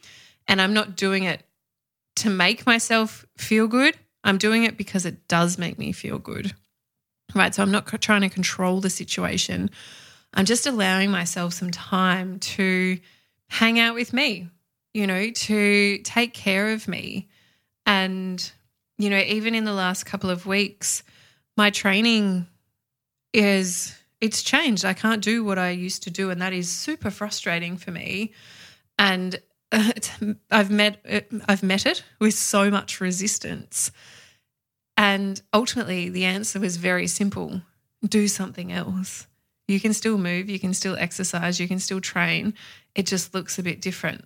And 0.47 0.61
I'm 0.61 0.75
not 0.75 0.97
doing 0.97 1.25
it 1.25 1.43
to 2.17 2.31
make 2.31 2.67
myself 2.67 3.25
feel 3.37 3.67
good. 3.67 3.97
I'm 4.23 4.39
doing 4.39 4.65
it 4.65 4.77
because 4.77 5.07
it 5.07 5.29
does 5.29 5.59
make 5.59 5.79
me 5.79 5.93
feel 5.93 6.19
good. 6.19 6.55
Right. 7.35 7.55
So 7.55 7.63
I'm 7.63 7.71
not 7.71 7.87
trying 8.03 8.23
to 8.23 8.29
control 8.29 8.81
the 8.81 8.91
situation. 8.91 9.71
I'm 10.35 10.45
just 10.45 10.67
allowing 10.67 11.11
myself 11.11 11.55
some 11.55 11.71
time 11.71 12.39
to 12.41 12.99
hang 13.49 13.79
out 13.79 13.95
with 13.95 14.13
me, 14.13 14.49
you 14.95 15.07
know, 15.07 15.31
to 15.31 15.99
take 15.99 16.35
care 16.35 16.73
of 16.73 16.89
me. 16.89 17.29
And, 17.87 18.51
you 18.99 19.11
know, 19.11 19.19
even 19.19 19.55
in 19.55 19.65
the 19.65 19.73
last 19.73 20.05
couple 20.05 20.31
of 20.31 20.47
weeks, 20.47 21.03
my 21.57 21.71
training 21.71 22.47
is 23.33 23.97
it's 24.21 24.43
changed. 24.43 24.85
I 24.85 24.95
can't 24.95 25.23
do 25.23 25.45
what 25.45 25.59
I 25.59 25.71
used 25.71 26.03
to 26.05 26.11
do, 26.11 26.31
and 26.31 26.43
that 26.43 26.53
is 26.53 26.71
super 26.71 27.11
frustrating 27.11 27.77
for 27.77 27.91
me. 27.91 28.33
And 28.99 29.41
I've 30.51 30.71
met 30.71 31.05
I've 31.49 31.63
met 31.63 31.87
it 31.87 32.03
with 32.19 32.35
so 32.35 32.71
much 32.71 33.01
resistance. 33.01 33.91
And 34.97 35.41
ultimately, 35.53 36.09
the 36.09 36.25
answer 36.25 36.61
was 36.61 36.77
very 36.77 37.07
simple: 37.07 37.63
do 38.07 38.29
something 38.29 38.73
else. 38.73 39.27
You 39.69 39.79
can 39.79 39.95
still 39.95 40.19
move, 40.19 40.51
you 40.51 40.59
can 40.59 40.75
still 40.75 40.97
exercise, 40.97 41.61
you 41.61 41.69
can 41.69 41.79
still 41.79 42.01
train. 42.01 42.55
It 42.97 43.07
just 43.07 43.33
looks 43.35 43.59
a 43.59 43.63
bit 43.63 43.81
different. 43.81 44.25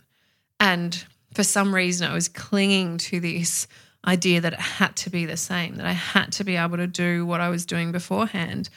And 0.58 1.04
for 1.34 1.44
some 1.44 1.74
reason, 1.74 2.10
I 2.10 2.14
was 2.14 2.28
clinging 2.28 2.96
to 2.98 3.20
this 3.20 3.66
idea 4.06 4.40
that 4.40 4.54
it 4.54 4.60
had 4.60 4.96
to 4.96 5.10
be 5.10 5.26
the 5.26 5.36
same, 5.36 5.76
that 5.76 5.86
I 5.86 5.92
had 5.92 6.32
to 6.32 6.44
be 6.44 6.56
able 6.56 6.78
to 6.78 6.86
do 6.86 7.26
what 7.26 7.42
I 7.42 7.50
was 7.50 7.66
doing 7.66 7.92
beforehand 7.92 8.70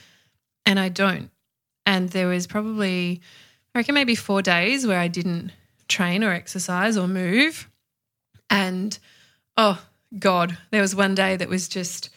and 0.67 0.79
I 0.79 0.89
don't. 0.89 1.31
And 1.85 2.09
there 2.09 2.27
was 2.27 2.45
probably, 2.45 3.21
I 3.73 3.79
reckon, 3.79 3.95
maybe 3.95 4.15
four 4.15 4.41
days 4.41 4.85
where 4.85 4.99
I 4.99 5.07
didn't 5.07 5.51
train 5.87 6.23
or 6.23 6.31
exercise 6.31 6.97
or 6.97 7.07
move. 7.07 7.69
And 8.49 8.97
oh, 9.55 9.83
God, 10.17 10.57
there 10.71 10.81
was 10.81 10.95
one 10.95 11.15
day 11.15 11.35
that 11.35 11.49
was 11.49 11.67
just, 11.67 12.09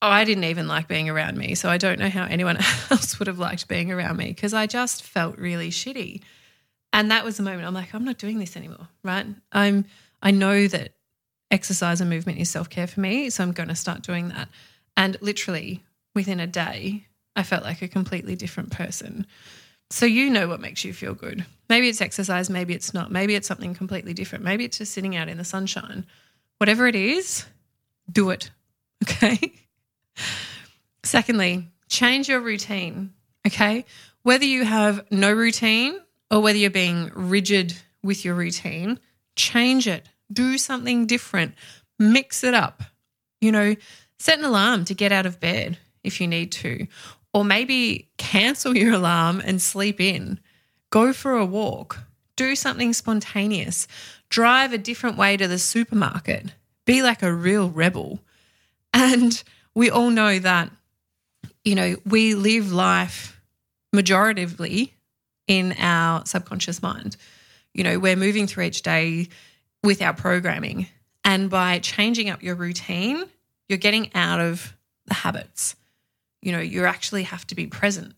I 0.00 0.24
didn't 0.24 0.44
even 0.44 0.68
like 0.68 0.88
being 0.88 1.08
around 1.08 1.36
me. 1.36 1.54
So 1.54 1.68
I 1.68 1.78
don't 1.78 1.98
know 1.98 2.08
how 2.08 2.24
anyone 2.24 2.56
else 2.90 3.18
would 3.18 3.28
have 3.28 3.38
liked 3.38 3.68
being 3.68 3.90
around 3.90 4.16
me 4.16 4.28
because 4.28 4.54
I 4.54 4.66
just 4.66 5.02
felt 5.02 5.38
really 5.38 5.70
shitty. 5.70 6.22
And 6.92 7.10
that 7.10 7.24
was 7.24 7.36
the 7.36 7.42
moment 7.42 7.66
I'm 7.66 7.74
like, 7.74 7.94
I'm 7.94 8.04
not 8.04 8.18
doing 8.18 8.38
this 8.38 8.56
anymore, 8.56 8.88
right? 9.02 9.26
I'm, 9.50 9.86
I 10.20 10.30
know 10.30 10.68
that 10.68 10.94
exercise 11.50 12.00
and 12.00 12.10
movement 12.10 12.38
is 12.38 12.50
self 12.50 12.68
care 12.68 12.86
for 12.86 13.00
me. 13.00 13.30
So 13.30 13.42
I'm 13.42 13.52
going 13.52 13.68
to 13.68 13.74
start 13.74 14.02
doing 14.02 14.28
that. 14.28 14.48
And 14.96 15.16
literally 15.20 15.82
within 16.14 16.40
a 16.40 16.46
day, 16.46 17.06
I 17.34 17.42
felt 17.42 17.64
like 17.64 17.82
a 17.82 17.88
completely 17.88 18.36
different 18.36 18.70
person. 18.70 19.26
So 19.92 20.06
you 20.06 20.30
know 20.30 20.48
what 20.48 20.62
makes 20.62 20.86
you 20.86 20.94
feel 20.94 21.12
good. 21.12 21.44
Maybe 21.68 21.86
it's 21.86 22.00
exercise, 22.00 22.48
maybe 22.48 22.72
it's 22.72 22.94
not. 22.94 23.12
Maybe 23.12 23.34
it's 23.34 23.46
something 23.46 23.74
completely 23.74 24.14
different. 24.14 24.42
Maybe 24.42 24.64
it's 24.64 24.78
just 24.78 24.94
sitting 24.94 25.16
out 25.16 25.28
in 25.28 25.36
the 25.36 25.44
sunshine. 25.44 26.06
Whatever 26.56 26.86
it 26.86 26.96
is, 26.96 27.44
do 28.10 28.30
it. 28.30 28.50
Okay? 29.02 29.52
Secondly, 31.02 31.68
change 31.88 32.28
your 32.28 32.40
routine. 32.40 33.12
Okay? 33.46 33.84
Whether 34.22 34.44
you 34.44 34.64
have 34.64 35.04
no 35.10 35.32
routine 35.32 35.98
or 36.30 36.40
whether 36.40 36.56
you're 36.56 36.70
being 36.70 37.10
rigid 37.14 37.74
with 38.02 38.24
your 38.24 38.36
routine, 38.36 39.00
change 39.34 39.88
it. 39.88 40.08
Do 40.32 40.56
something 40.56 41.06
different. 41.06 41.54
Mix 41.98 42.44
it 42.44 42.54
up. 42.54 42.84
You 43.40 43.50
know, 43.50 43.74
set 44.18 44.38
an 44.38 44.44
alarm 44.44 44.84
to 44.86 44.94
get 44.94 45.10
out 45.10 45.26
of 45.26 45.40
bed 45.40 45.78
if 46.04 46.20
you 46.20 46.28
need 46.28 46.52
to, 46.52 46.86
or 47.32 47.44
maybe 47.44 48.10
cancel 48.18 48.76
your 48.76 48.94
alarm 48.94 49.42
and 49.44 49.60
sleep 49.60 50.00
in. 50.00 50.38
Go 50.90 51.12
for 51.12 51.32
a 51.32 51.46
walk. 51.46 51.98
Do 52.36 52.54
something 52.54 52.92
spontaneous. 52.92 53.86
Drive 54.28 54.72
a 54.72 54.78
different 54.78 55.16
way 55.16 55.36
to 55.36 55.48
the 55.48 55.58
supermarket. 55.58 56.54
Be 56.84 57.02
like 57.02 57.22
a 57.22 57.32
real 57.32 57.70
rebel. 57.70 58.20
And 58.92 59.42
we 59.74 59.90
all 59.90 60.10
know 60.10 60.38
that, 60.38 60.70
you 61.64 61.74
know, 61.74 61.96
we 62.04 62.34
live 62.34 62.72
life 62.72 63.40
majoritively 63.94 64.90
in 65.46 65.74
our 65.78 66.24
subconscious 66.26 66.82
mind. 66.82 67.16
You 67.72 67.84
know, 67.84 67.98
we're 67.98 68.16
moving 68.16 68.46
through 68.46 68.64
each 68.64 68.82
day 68.82 69.28
with 69.82 70.02
our 70.02 70.12
programming. 70.12 70.88
And 71.24 71.48
by 71.48 71.78
changing 71.78 72.28
up 72.28 72.42
your 72.42 72.54
routine, 72.54 73.24
you're 73.68 73.78
getting 73.78 74.10
out 74.14 74.40
of 74.40 74.76
the 75.06 75.14
habits 75.14 75.76
you 76.42 76.52
know, 76.52 76.60
you 76.60 76.84
actually 76.84 77.22
have 77.22 77.46
to 77.46 77.54
be 77.54 77.66
present. 77.66 78.14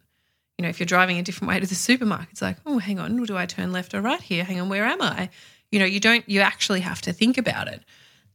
You 0.58 0.62
know, 0.62 0.68
if 0.68 0.80
you're 0.80 0.86
driving 0.86 1.18
a 1.18 1.22
different 1.22 1.50
way 1.50 1.60
to 1.60 1.66
the 1.66 1.74
supermarket, 1.74 2.30
it's 2.32 2.42
like, 2.42 2.56
oh, 2.64 2.78
hang 2.78 2.98
on, 2.98 3.22
do 3.24 3.36
I 3.36 3.46
turn 3.46 3.72
left 3.72 3.94
or 3.94 4.00
right 4.00 4.20
here? 4.20 4.44
Hang 4.44 4.60
on, 4.60 4.68
where 4.68 4.84
am 4.84 5.02
I? 5.02 5.28
You 5.70 5.78
know, 5.78 5.84
you 5.84 6.00
don't, 6.00 6.28
you 6.28 6.40
actually 6.40 6.80
have 6.80 7.00
to 7.02 7.12
think 7.12 7.38
about 7.38 7.68
it. 7.68 7.82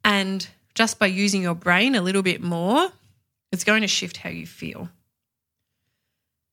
And 0.03 0.47
just 0.75 0.99
by 0.99 1.07
using 1.07 1.41
your 1.41 1.55
brain 1.55 1.95
a 1.95 2.01
little 2.01 2.21
bit 2.21 2.41
more, 2.41 2.89
it's 3.51 3.63
going 3.63 3.81
to 3.81 3.87
shift 3.87 4.17
how 4.17 4.29
you 4.29 4.45
feel. 4.45 4.89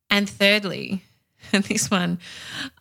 And 0.09 0.29
thirdly, 0.29 1.03
and 1.53 1.65
this 1.65 1.91
one, 1.91 2.19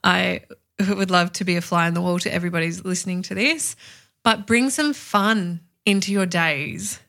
I 0.04 0.42
would 0.88 1.12
love 1.12 1.34
to 1.34 1.44
be 1.44 1.56
a 1.56 1.62
fly 1.62 1.88
on 1.88 1.94
the 1.94 2.02
wall 2.02 2.20
to 2.20 2.34
everybody's 2.34 2.86
listening 2.86 3.22
to 3.24 3.36
this, 3.36 3.76
but 4.24 4.48
bring 4.48 4.70
some 4.70 4.94
fun 4.94 5.62
into 5.86 6.12
your 6.12 6.26
days. 6.26 7.00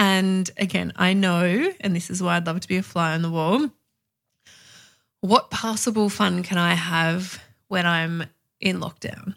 And 0.00 0.50
again, 0.56 0.94
I 0.96 1.12
know, 1.12 1.74
and 1.78 1.94
this 1.94 2.08
is 2.08 2.22
why 2.22 2.36
I'd 2.36 2.46
love 2.46 2.60
to 2.60 2.68
be 2.68 2.78
a 2.78 2.82
fly 2.82 3.12
on 3.12 3.20
the 3.20 3.30
wall. 3.30 3.68
What 5.20 5.50
possible 5.50 6.08
fun 6.08 6.42
can 6.42 6.56
I 6.56 6.72
have 6.72 7.38
when 7.68 7.84
I'm 7.84 8.24
in 8.62 8.80
lockdown? 8.80 9.34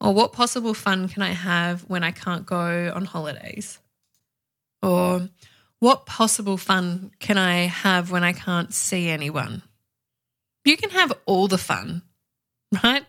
Or 0.00 0.14
what 0.14 0.32
possible 0.32 0.72
fun 0.72 1.08
can 1.08 1.20
I 1.20 1.32
have 1.32 1.82
when 1.90 2.02
I 2.02 2.12
can't 2.12 2.46
go 2.46 2.90
on 2.94 3.04
holidays? 3.04 3.80
Or 4.82 5.28
what 5.78 6.06
possible 6.06 6.56
fun 6.56 7.10
can 7.18 7.36
I 7.36 7.66
have 7.66 8.10
when 8.10 8.24
I 8.24 8.32
can't 8.32 8.72
see 8.72 9.10
anyone? 9.10 9.62
You 10.64 10.78
can 10.78 10.88
have 10.88 11.12
all 11.26 11.48
the 11.48 11.58
fun, 11.58 12.00
right? 12.82 13.04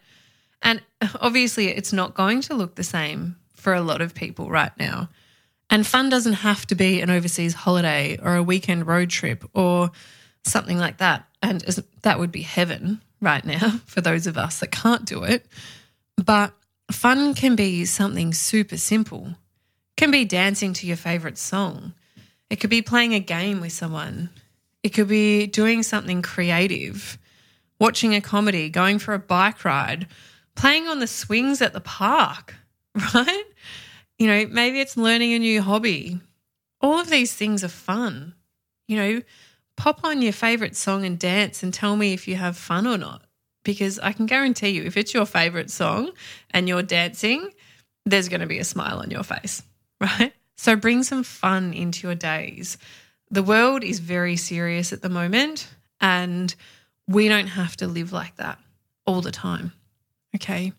And 0.62 0.82
obviously, 1.22 1.70
it's 1.70 1.94
not 1.94 2.14
going 2.14 2.42
to 2.42 2.56
look 2.56 2.76
the 2.76 2.84
same 2.84 3.38
for 3.54 3.74
a 3.74 3.82
lot 3.82 4.02
of 4.02 4.14
people 4.14 4.50
right 4.50 4.78
now. 4.78 5.08
And 5.70 5.86
fun 5.86 6.10
doesn't 6.10 6.34
have 6.34 6.66
to 6.68 6.76
be 6.76 7.02
an 7.02 7.10
overseas 7.10 7.54
holiday 7.54 8.18
or 8.22 8.36
a 8.36 8.44
weekend 8.44 8.88
road 8.88 9.10
trip 9.10 9.44
or 9.54 9.92
something 10.44 10.78
like 10.78 10.98
that. 10.98 11.28
And 11.42 11.62
that 12.02 12.20
would 12.20 12.32
be 12.32 12.42
heaven 12.42 13.02
right 13.22 13.46
now 13.46 13.70
for 13.86 14.02
those 14.02 14.28
of 14.28 14.38
us 14.38 14.60
that 14.60 14.72
can't 14.72 15.06
do 15.06 15.24
it. 15.24 15.46
But 16.18 16.54
fun 16.92 17.34
can 17.34 17.56
be 17.56 17.86
something 17.86 18.34
super 18.34 18.78
simple. 18.78 19.28
It 19.28 20.02
can 20.02 20.12
be 20.12 20.26
dancing 20.26 20.74
to 20.74 20.88
your 20.88 20.98
favorite 20.98 21.38
song. 21.38 21.94
It 22.50 22.58
could 22.58 22.70
be 22.70 22.82
playing 22.82 23.14
a 23.14 23.20
game 23.20 23.62
with 23.62 23.74
someone. 23.74 24.30
It 24.82 24.90
could 24.90 25.08
be 25.08 25.46
doing 25.46 25.84
something 25.84 26.22
creative, 26.22 27.18
watching 27.80 28.16
a 28.16 28.22
comedy, 28.22 28.70
going 28.70 28.98
for 28.98 29.14
a 29.14 29.20
bike 29.20 29.64
ride, 29.66 30.08
playing 30.56 30.88
on 30.88 31.00
the 31.00 31.08
swings 31.08 31.62
at 31.62 31.74
the 31.74 31.82
park, 31.82 32.56
right? 33.14 33.44
You 34.20 34.28
know, 34.28 34.48
maybe 34.48 34.80
it's 34.80 34.98
learning 34.98 35.34
a 35.34 35.40
new 35.40 35.62
hobby. 35.62 36.20
All 36.82 37.00
of 37.00 37.10
these 37.10 37.34
things 37.34 37.64
are 37.64 37.70
fun. 37.70 38.36
You 38.88 38.98
know, 38.98 39.22
pop 39.78 40.02
on 40.04 40.22
your 40.22 40.34
favorite 40.34 40.76
song 40.76 41.06
and 41.06 41.18
dance 41.18 41.64
and 41.64 41.74
tell 41.74 41.96
me 41.96 42.14
if 42.14 42.28
you 42.28 42.36
have 42.36 42.58
fun 42.58 42.86
or 42.86 42.98
not. 42.98 43.24
Because 43.64 44.00
I 44.00 44.14
can 44.14 44.26
guarantee 44.26 44.70
you, 44.70 44.84
if 44.84 44.98
it's 44.98 45.14
your 45.14 45.26
favorite 45.26 45.72
song 45.72 46.12
and 46.52 46.68
you're 46.68 46.84
dancing, 46.84 47.50
there's 48.06 48.30
going 48.30 48.42
to 48.42 48.48
be 48.48 48.60
a 48.60 48.64
smile 48.64 49.00
on 49.00 49.12
your 49.12 49.24
face, 49.24 49.64
right? 50.02 50.34
So 50.58 50.76
bring 50.76 51.04
some 51.04 51.24
fun 51.24 51.74
into 51.74 52.08
your 52.08 52.16
days. 52.16 52.78
The 53.32 53.44
world 53.44 53.84
is 53.84 54.00
very 54.00 54.36
serious 54.36 54.92
at 54.92 55.02
the 55.02 55.10
moment, 55.10 55.70
and 56.02 56.54
we 57.08 57.28
don't 57.28 57.48
have 57.48 57.78
to 57.78 57.88
live 57.88 58.12
like 58.12 58.36
that 58.38 58.60
all 59.06 59.22
the 59.22 59.32
time. 59.32 59.72
Okay. 60.36 60.74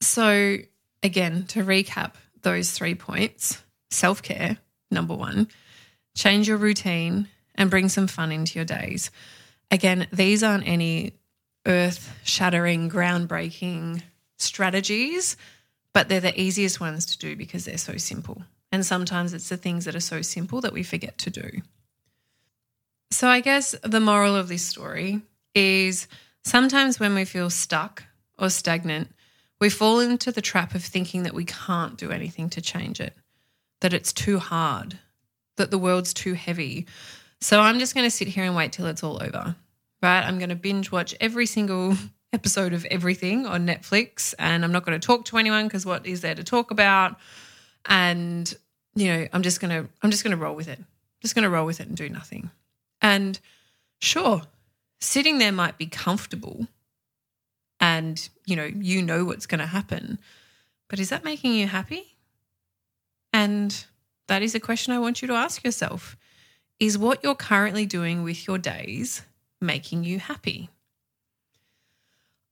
So, 0.00 0.56
again, 1.02 1.44
to 1.48 1.64
recap 1.64 2.12
those 2.42 2.70
three 2.70 2.94
points 2.94 3.62
self 3.90 4.22
care, 4.22 4.58
number 4.90 5.14
one, 5.14 5.48
change 6.16 6.48
your 6.48 6.56
routine 6.56 7.28
and 7.54 7.70
bring 7.70 7.88
some 7.88 8.06
fun 8.06 8.32
into 8.32 8.58
your 8.58 8.64
days. 8.64 9.10
Again, 9.70 10.06
these 10.12 10.42
aren't 10.42 10.66
any 10.66 11.14
earth 11.66 12.14
shattering, 12.24 12.90
groundbreaking 12.90 14.02
strategies, 14.38 15.36
but 15.92 16.08
they're 16.08 16.20
the 16.20 16.40
easiest 16.40 16.80
ones 16.80 17.06
to 17.06 17.18
do 17.18 17.36
because 17.36 17.64
they're 17.64 17.78
so 17.78 17.96
simple. 17.96 18.42
And 18.70 18.84
sometimes 18.84 19.34
it's 19.34 19.48
the 19.48 19.56
things 19.56 19.84
that 19.84 19.94
are 19.94 20.00
so 20.00 20.22
simple 20.22 20.60
that 20.60 20.72
we 20.72 20.82
forget 20.82 21.18
to 21.18 21.30
do. 21.30 21.50
So, 23.10 23.28
I 23.28 23.40
guess 23.40 23.74
the 23.82 24.00
moral 24.00 24.36
of 24.36 24.48
this 24.48 24.64
story 24.64 25.22
is 25.54 26.06
sometimes 26.44 27.00
when 27.00 27.14
we 27.14 27.24
feel 27.24 27.48
stuck 27.48 28.04
or 28.38 28.50
stagnant, 28.50 29.08
we 29.60 29.70
fall 29.70 30.00
into 30.00 30.30
the 30.30 30.40
trap 30.40 30.74
of 30.74 30.84
thinking 30.84 31.24
that 31.24 31.34
we 31.34 31.44
can't 31.44 31.96
do 31.96 32.10
anything 32.10 32.48
to 32.50 32.60
change 32.60 33.00
it, 33.00 33.14
that 33.80 33.92
it's 33.92 34.12
too 34.12 34.38
hard, 34.38 34.98
that 35.56 35.70
the 35.70 35.78
world's 35.78 36.14
too 36.14 36.34
heavy. 36.34 36.86
So 37.40 37.60
I'm 37.60 37.78
just 37.78 37.94
going 37.94 38.06
to 38.06 38.10
sit 38.10 38.28
here 38.28 38.44
and 38.44 38.54
wait 38.54 38.72
till 38.72 38.86
it's 38.86 39.02
all 39.02 39.22
over, 39.22 39.56
right? 40.02 40.22
I'm 40.22 40.38
going 40.38 40.50
to 40.50 40.56
binge 40.56 40.92
watch 40.92 41.14
every 41.20 41.46
single 41.46 41.96
episode 42.32 42.72
of 42.72 42.84
everything 42.86 43.46
on 43.46 43.66
Netflix 43.66 44.34
and 44.38 44.64
I'm 44.64 44.72
not 44.72 44.84
going 44.84 44.98
to 44.98 45.04
talk 45.04 45.24
to 45.26 45.38
anyone 45.38 45.66
because 45.66 45.86
what 45.86 46.06
is 46.06 46.20
there 46.20 46.34
to 46.34 46.44
talk 46.44 46.70
about? 46.70 47.16
And, 47.86 48.52
you 48.94 49.08
know, 49.08 49.26
I'm 49.32 49.42
just 49.42 49.60
going 49.60 49.70
to, 49.70 49.88
I'm 50.02 50.10
just 50.10 50.24
going 50.24 50.36
to 50.36 50.42
roll 50.42 50.54
with 50.54 50.68
it. 50.68 50.78
I'm 50.78 50.86
Just 51.22 51.34
going 51.34 51.44
to 51.44 51.50
roll 51.50 51.66
with 51.66 51.80
it 51.80 51.88
and 51.88 51.96
do 51.96 52.08
nothing. 52.08 52.50
And 53.00 53.38
sure, 54.00 54.42
sitting 55.00 55.38
there 55.38 55.52
might 55.52 55.78
be 55.78 55.86
comfortable 55.86 56.66
and 57.80 58.28
you 58.44 58.56
know 58.56 58.64
you 58.64 59.02
know 59.02 59.24
what's 59.24 59.46
going 59.46 59.60
to 59.60 59.66
happen. 59.66 60.18
But 60.88 61.00
is 61.00 61.10
that 61.10 61.24
making 61.24 61.54
you 61.54 61.66
happy? 61.66 62.16
And 63.32 63.84
that 64.26 64.42
is 64.42 64.54
a 64.54 64.60
question 64.60 64.92
i 64.92 64.98
want 64.98 65.22
you 65.22 65.28
to 65.28 65.34
ask 65.34 65.64
yourself. 65.64 66.16
Is 66.80 66.96
what 66.96 67.22
you're 67.24 67.34
currently 67.34 67.86
doing 67.86 68.22
with 68.22 68.46
your 68.46 68.58
days 68.58 69.22
making 69.60 70.04
you 70.04 70.18
happy? 70.18 70.70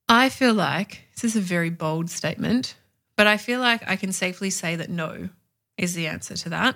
I 0.09 0.29
feel 0.29 0.53
like 0.53 1.03
this 1.13 1.23
is 1.23 1.35
a 1.35 1.41
very 1.41 1.69
bold 1.69 2.09
statement 2.09 2.75
but 3.17 3.27
i 3.27 3.35
feel 3.35 3.59
like 3.59 3.81
i 3.89 3.97
can 3.97 4.13
safely 4.13 4.49
say 4.49 4.77
that 4.77 4.89
no 4.89 5.27
is 5.77 5.93
the 5.93 6.07
answer 6.07 6.35
to 6.35 6.49
that. 6.49 6.75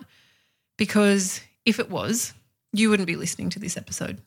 Because 0.77 1.41
if 1.65 1.79
it 1.79 1.89
was 1.89 2.33
you 2.73 2.89
wouldn't 2.89 3.07
be 3.07 3.15
listening 3.15 3.49
to 3.49 3.59
this 3.59 3.77
episode. 3.77 4.21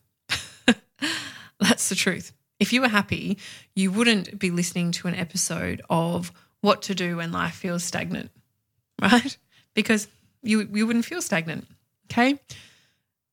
That's 1.59 1.89
the 1.89 1.95
truth 1.95 2.31
if 2.59 2.71
you 2.73 2.81
were 2.81 2.87
happy, 2.87 3.37
you 3.75 3.91
wouldn't 3.91 4.39
be 4.39 4.51
listening 4.51 4.91
to 4.93 5.07
an 5.07 5.15
episode 5.15 5.81
of 5.89 6.31
what 6.61 6.81
to 6.83 6.95
do 6.95 7.17
when 7.17 7.31
life 7.31 7.55
feels 7.55 7.83
stagnant, 7.83 8.31
right? 9.01 9.37
Because 9.73 10.07
you 10.41 10.67
you 10.73 10.87
wouldn't 10.87 11.05
feel 11.05 11.21
stagnant. 11.21 11.67
Okay. 12.11 12.39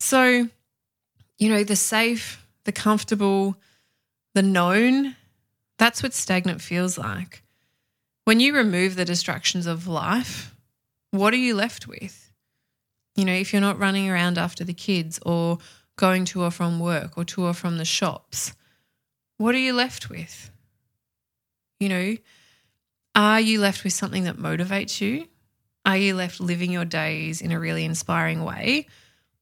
So, 0.00 0.48
you 1.38 1.48
know, 1.48 1.62
the 1.62 1.76
safe, 1.76 2.44
the 2.64 2.72
comfortable, 2.72 3.56
the 4.34 4.42
known, 4.42 5.16
that's 5.78 6.02
what 6.02 6.14
stagnant 6.14 6.60
feels 6.60 6.98
like. 6.98 7.42
When 8.24 8.40
you 8.40 8.54
remove 8.54 8.96
the 8.96 9.04
distractions 9.04 9.66
of 9.66 9.86
life, 9.86 10.54
what 11.10 11.32
are 11.34 11.38
you 11.38 11.54
left 11.54 11.86
with? 11.86 12.32
You 13.14 13.24
know, 13.24 13.32
if 13.32 13.52
you're 13.52 13.60
not 13.60 13.78
running 13.78 14.08
around 14.08 14.38
after 14.38 14.64
the 14.64 14.74
kids 14.74 15.20
or 15.26 15.58
going 15.96 16.24
to 16.26 16.42
or 16.42 16.50
from 16.50 16.80
work 16.80 17.18
or 17.18 17.24
to 17.26 17.44
or 17.44 17.52
from 17.52 17.78
the 17.78 17.84
shops, 17.84 18.54
what 19.42 19.56
are 19.56 19.58
you 19.58 19.72
left 19.72 20.08
with? 20.08 20.50
You 21.80 21.88
know, 21.88 22.16
are 23.16 23.40
you 23.40 23.60
left 23.60 23.82
with 23.82 23.92
something 23.92 24.24
that 24.24 24.36
motivates 24.36 25.00
you? 25.00 25.26
Are 25.84 25.96
you 25.96 26.14
left 26.14 26.40
living 26.40 26.70
your 26.70 26.84
days 26.84 27.42
in 27.42 27.50
a 27.50 27.58
really 27.58 27.84
inspiring 27.84 28.44
way? 28.44 28.86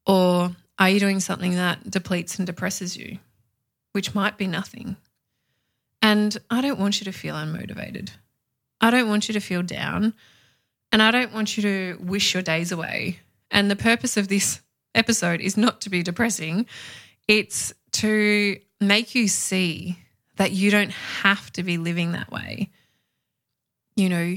Or 0.07 0.57
are 0.79 0.89
you 0.89 0.99
doing 1.01 1.21
something 1.21 1.55
that 1.57 1.91
depletes 1.91 2.39
and 2.39 2.47
depresses 2.47 2.97
you, 2.97 3.19
which 3.93 4.15
might 4.15 4.39
be 4.39 4.47
nothing? 4.47 4.97
And 6.01 6.35
I 6.49 6.63
don't 6.63 6.81
want 6.81 7.01
you 7.01 7.05
to 7.05 7.13
feel 7.13 7.35
unmotivated. 7.35 8.09
I 8.81 8.91
don't 8.91 9.11
want 9.11 9.29
you 9.29 9.35
to 9.35 9.41
feel 9.41 9.63
down. 9.63 10.15
And 10.93 11.03
I 11.03 11.11
don't 11.11 11.35
want 11.35 11.59
you 11.59 11.63
to 11.63 11.99
wish 12.03 12.33
your 12.33 12.43
days 12.43 12.73
away. 12.73 13.21
And 13.51 13.71
the 13.71 13.77
purpose 13.77 14.17
of 14.17 14.29
this 14.29 14.63
episode 14.95 15.43
is 15.43 15.59
not 15.59 15.83
to 15.83 15.91
be 15.91 16.03
depressing, 16.03 16.65
it's 17.29 17.75
to 17.93 18.59
make 18.81 19.15
you 19.15 19.29
see 19.29 19.99
that 20.37 20.53
you 20.53 20.71
don't 20.71 20.91
have 20.91 21.53
to 21.53 21.63
be 21.63 21.77
living 21.77 22.13
that 22.13 22.31
way. 22.31 22.71
You 23.95 24.09
know, 24.09 24.37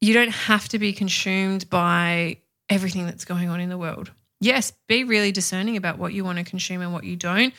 you 0.00 0.14
don't 0.14 0.30
have 0.30 0.68
to 0.68 0.78
be 0.78 0.92
consumed 0.92 1.68
by 1.68 2.38
everything 2.68 3.06
that's 3.06 3.24
going 3.24 3.48
on 3.48 3.60
in 3.60 3.68
the 3.68 3.78
world. 3.78 4.12
Yes, 4.40 4.72
be 4.86 5.02
really 5.02 5.32
discerning 5.32 5.76
about 5.76 5.98
what 5.98 6.12
you 6.12 6.24
want 6.24 6.38
to 6.38 6.44
consume 6.44 6.80
and 6.80 6.92
what 6.92 7.02
you 7.02 7.16
don't, 7.16 7.52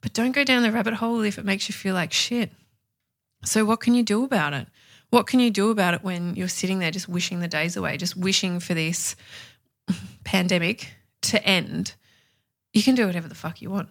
but 0.00 0.12
don't 0.12 0.30
go 0.30 0.44
down 0.44 0.62
the 0.62 0.70
rabbit 0.70 0.94
hole 0.94 1.22
if 1.22 1.38
it 1.38 1.44
makes 1.44 1.68
you 1.68 1.72
feel 1.72 1.94
like 1.94 2.12
shit. 2.12 2.52
So, 3.44 3.64
what 3.64 3.80
can 3.80 3.94
you 3.94 4.04
do 4.04 4.22
about 4.22 4.52
it? 4.52 4.68
What 5.08 5.26
can 5.26 5.40
you 5.40 5.50
do 5.50 5.70
about 5.70 5.94
it 5.94 6.04
when 6.04 6.36
you're 6.36 6.46
sitting 6.46 6.78
there 6.78 6.92
just 6.92 7.08
wishing 7.08 7.40
the 7.40 7.48
days 7.48 7.76
away, 7.76 7.96
just 7.96 8.16
wishing 8.16 8.60
for 8.60 8.74
this 8.74 9.16
pandemic 10.24 10.92
to 11.22 11.44
end? 11.44 11.94
You 12.72 12.84
can 12.84 12.94
do 12.94 13.06
whatever 13.06 13.26
the 13.26 13.34
fuck 13.34 13.60
you 13.60 13.70
want 13.70 13.88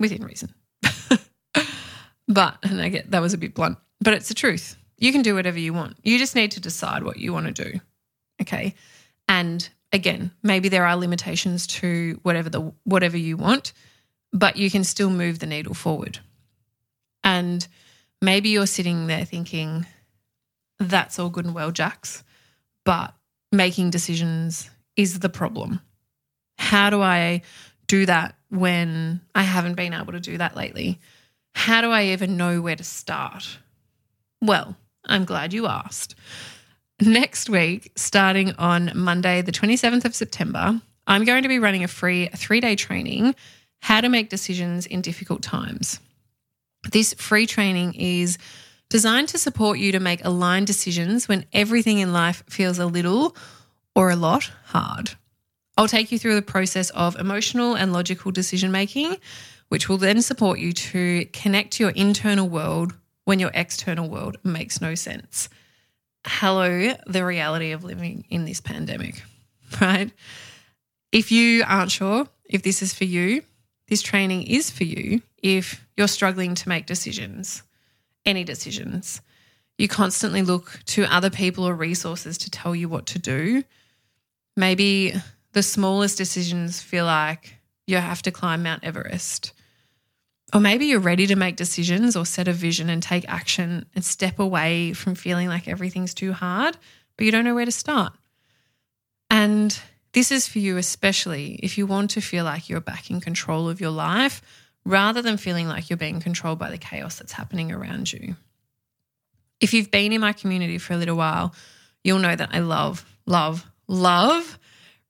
within 0.00 0.24
reason. 0.24 0.52
but, 2.28 2.58
and 2.64 2.80
I 2.80 2.88
get 2.88 3.12
that 3.12 3.22
was 3.22 3.34
a 3.34 3.38
bit 3.38 3.54
blunt, 3.54 3.78
but 4.00 4.14
it's 4.14 4.28
the 4.28 4.34
truth. 4.34 4.76
You 4.98 5.12
can 5.12 5.22
do 5.22 5.36
whatever 5.36 5.58
you 5.58 5.72
want. 5.72 5.96
You 6.02 6.18
just 6.18 6.34
need 6.34 6.50
to 6.52 6.60
decide 6.60 7.04
what 7.04 7.18
you 7.18 7.32
want 7.32 7.54
to 7.54 7.64
do. 7.64 7.80
Okay. 8.42 8.74
And 9.28 9.68
again, 9.92 10.32
maybe 10.42 10.68
there 10.68 10.84
are 10.84 10.96
limitations 10.96 11.66
to 11.68 12.18
whatever 12.22 12.50
the 12.50 12.72
whatever 12.84 13.16
you 13.16 13.36
want, 13.36 13.72
but 14.32 14.56
you 14.56 14.70
can 14.70 14.82
still 14.82 15.10
move 15.10 15.38
the 15.38 15.46
needle 15.46 15.74
forward. 15.74 16.18
And 17.22 17.66
maybe 18.20 18.48
you're 18.48 18.66
sitting 18.66 19.06
there 19.06 19.24
thinking, 19.24 19.86
that's 20.78 21.18
all 21.18 21.28
good 21.28 21.44
and 21.44 21.54
well, 21.54 21.70
Jax, 21.70 22.24
but 22.84 23.14
making 23.52 23.90
decisions 23.90 24.70
is 24.96 25.20
the 25.20 25.28
problem. 25.28 25.80
How 26.58 26.90
do 26.90 27.02
I 27.02 27.42
do 27.90 28.06
that 28.06 28.36
when 28.50 29.20
I 29.34 29.42
haven't 29.42 29.74
been 29.74 29.92
able 29.92 30.12
to 30.12 30.20
do 30.20 30.38
that 30.38 30.56
lately? 30.56 31.00
How 31.56 31.80
do 31.80 31.90
I 31.90 32.04
even 32.06 32.36
know 32.36 32.60
where 32.62 32.76
to 32.76 32.84
start? 32.84 33.58
Well, 34.40 34.76
I'm 35.04 35.24
glad 35.24 35.52
you 35.52 35.66
asked. 35.66 36.14
Next 37.00 37.50
week, 37.50 37.90
starting 37.96 38.52
on 38.58 38.92
Monday, 38.94 39.42
the 39.42 39.50
27th 39.50 40.04
of 40.04 40.14
September, 40.14 40.80
I'm 41.08 41.24
going 41.24 41.42
to 41.42 41.48
be 41.48 41.58
running 41.58 41.82
a 41.82 41.88
free 41.88 42.28
three 42.28 42.60
day 42.60 42.76
training 42.76 43.34
How 43.80 44.00
to 44.00 44.08
Make 44.08 44.28
Decisions 44.28 44.86
in 44.86 45.00
Difficult 45.00 45.42
Times. 45.42 45.98
This 46.92 47.12
free 47.14 47.46
training 47.46 47.94
is 47.94 48.38
designed 48.88 49.28
to 49.30 49.38
support 49.38 49.80
you 49.80 49.90
to 49.92 50.00
make 50.00 50.24
aligned 50.24 50.68
decisions 50.68 51.26
when 51.26 51.44
everything 51.52 51.98
in 51.98 52.12
life 52.12 52.44
feels 52.48 52.78
a 52.78 52.86
little 52.86 53.34
or 53.96 54.10
a 54.10 54.16
lot 54.16 54.52
hard. 54.66 55.10
I'll 55.80 55.88
take 55.88 56.12
you 56.12 56.18
through 56.18 56.34
the 56.34 56.42
process 56.42 56.90
of 56.90 57.18
emotional 57.18 57.74
and 57.74 57.90
logical 57.90 58.30
decision 58.32 58.70
making, 58.70 59.16
which 59.70 59.88
will 59.88 59.96
then 59.96 60.20
support 60.20 60.58
you 60.58 60.74
to 60.74 61.24
connect 61.32 61.72
to 61.72 61.84
your 61.84 61.92
internal 61.92 62.50
world 62.50 62.92
when 63.24 63.38
your 63.38 63.50
external 63.54 64.06
world 64.06 64.36
makes 64.44 64.82
no 64.82 64.94
sense. 64.94 65.48
Hello, 66.26 66.92
the 67.06 67.24
reality 67.24 67.70
of 67.70 67.82
living 67.82 68.26
in 68.28 68.44
this 68.44 68.60
pandemic, 68.60 69.22
right? 69.80 70.12
If 71.12 71.32
you 71.32 71.64
aren't 71.66 71.92
sure 71.92 72.28
if 72.44 72.62
this 72.62 72.82
is 72.82 72.92
for 72.92 73.04
you, 73.04 73.42
this 73.88 74.02
training 74.02 74.48
is 74.48 74.70
for 74.70 74.84
you 74.84 75.22
if 75.42 75.82
you're 75.96 76.08
struggling 76.08 76.54
to 76.56 76.68
make 76.68 76.84
decisions, 76.84 77.62
any 78.26 78.44
decisions. 78.44 79.22
You 79.78 79.88
constantly 79.88 80.42
look 80.42 80.78
to 80.88 81.04
other 81.04 81.30
people 81.30 81.66
or 81.66 81.74
resources 81.74 82.36
to 82.36 82.50
tell 82.50 82.76
you 82.76 82.90
what 82.90 83.06
to 83.06 83.18
do. 83.18 83.64
Maybe 84.58 85.14
the 85.52 85.62
smallest 85.62 86.16
decisions 86.16 86.80
feel 86.80 87.04
like 87.04 87.56
you 87.86 87.96
have 87.96 88.22
to 88.22 88.30
climb 88.30 88.62
Mount 88.62 88.84
Everest. 88.84 89.52
Or 90.52 90.60
maybe 90.60 90.86
you're 90.86 91.00
ready 91.00 91.26
to 91.28 91.36
make 91.36 91.56
decisions 91.56 92.16
or 92.16 92.26
set 92.26 92.48
a 92.48 92.52
vision 92.52 92.88
and 92.88 93.02
take 93.02 93.28
action 93.28 93.86
and 93.94 94.04
step 94.04 94.38
away 94.38 94.92
from 94.92 95.14
feeling 95.14 95.48
like 95.48 95.68
everything's 95.68 96.14
too 96.14 96.32
hard, 96.32 96.76
but 97.16 97.24
you 97.24 97.32
don't 97.32 97.44
know 97.44 97.54
where 97.54 97.64
to 97.64 97.72
start. 97.72 98.12
And 99.28 99.78
this 100.12 100.32
is 100.32 100.48
for 100.48 100.58
you, 100.58 100.76
especially 100.76 101.54
if 101.62 101.78
you 101.78 101.86
want 101.86 102.10
to 102.12 102.20
feel 102.20 102.44
like 102.44 102.68
you're 102.68 102.80
back 102.80 103.10
in 103.10 103.20
control 103.20 103.68
of 103.68 103.80
your 103.80 103.90
life 103.90 104.42
rather 104.84 105.22
than 105.22 105.36
feeling 105.36 105.68
like 105.68 105.88
you're 105.88 105.96
being 105.96 106.20
controlled 106.20 106.58
by 106.58 106.70
the 106.70 106.78
chaos 106.78 107.18
that's 107.18 107.32
happening 107.32 107.70
around 107.70 108.12
you. 108.12 108.34
If 109.60 109.72
you've 109.72 109.90
been 109.90 110.12
in 110.12 110.20
my 110.20 110.32
community 110.32 110.78
for 110.78 110.94
a 110.94 110.96
little 110.96 111.16
while, 111.16 111.54
you'll 112.02 112.18
know 112.18 112.34
that 112.34 112.48
I 112.52 112.60
love, 112.60 113.04
love, 113.26 113.70
love 113.86 114.58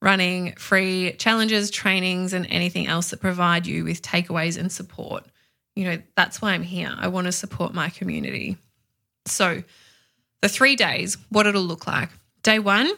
running 0.01 0.53
free 0.55 1.13
challenges, 1.13 1.69
trainings, 1.69 2.33
and 2.33 2.47
anything 2.47 2.87
else 2.87 3.11
that 3.11 3.21
provide 3.21 3.67
you 3.67 3.83
with 3.83 4.01
takeaways 4.01 4.57
and 4.57 4.71
support. 4.71 5.25
You 5.75 5.85
know, 5.85 5.97
that's 6.15 6.41
why 6.41 6.53
I'm 6.53 6.63
here. 6.63 6.93
I 6.97 7.07
want 7.07 7.25
to 7.25 7.31
support 7.31 7.73
my 7.73 7.89
community. 7.89 8.57
So, 9.25 9.63
the 10.41 10.49
three 10.49 10.75
days, 10.75 11.17
what 11.29 11.45
it'll 11.45 11.61
look 11.61 11.85
like. 11.85 12.09
Day 12.41 12.57
one 12.57 12.91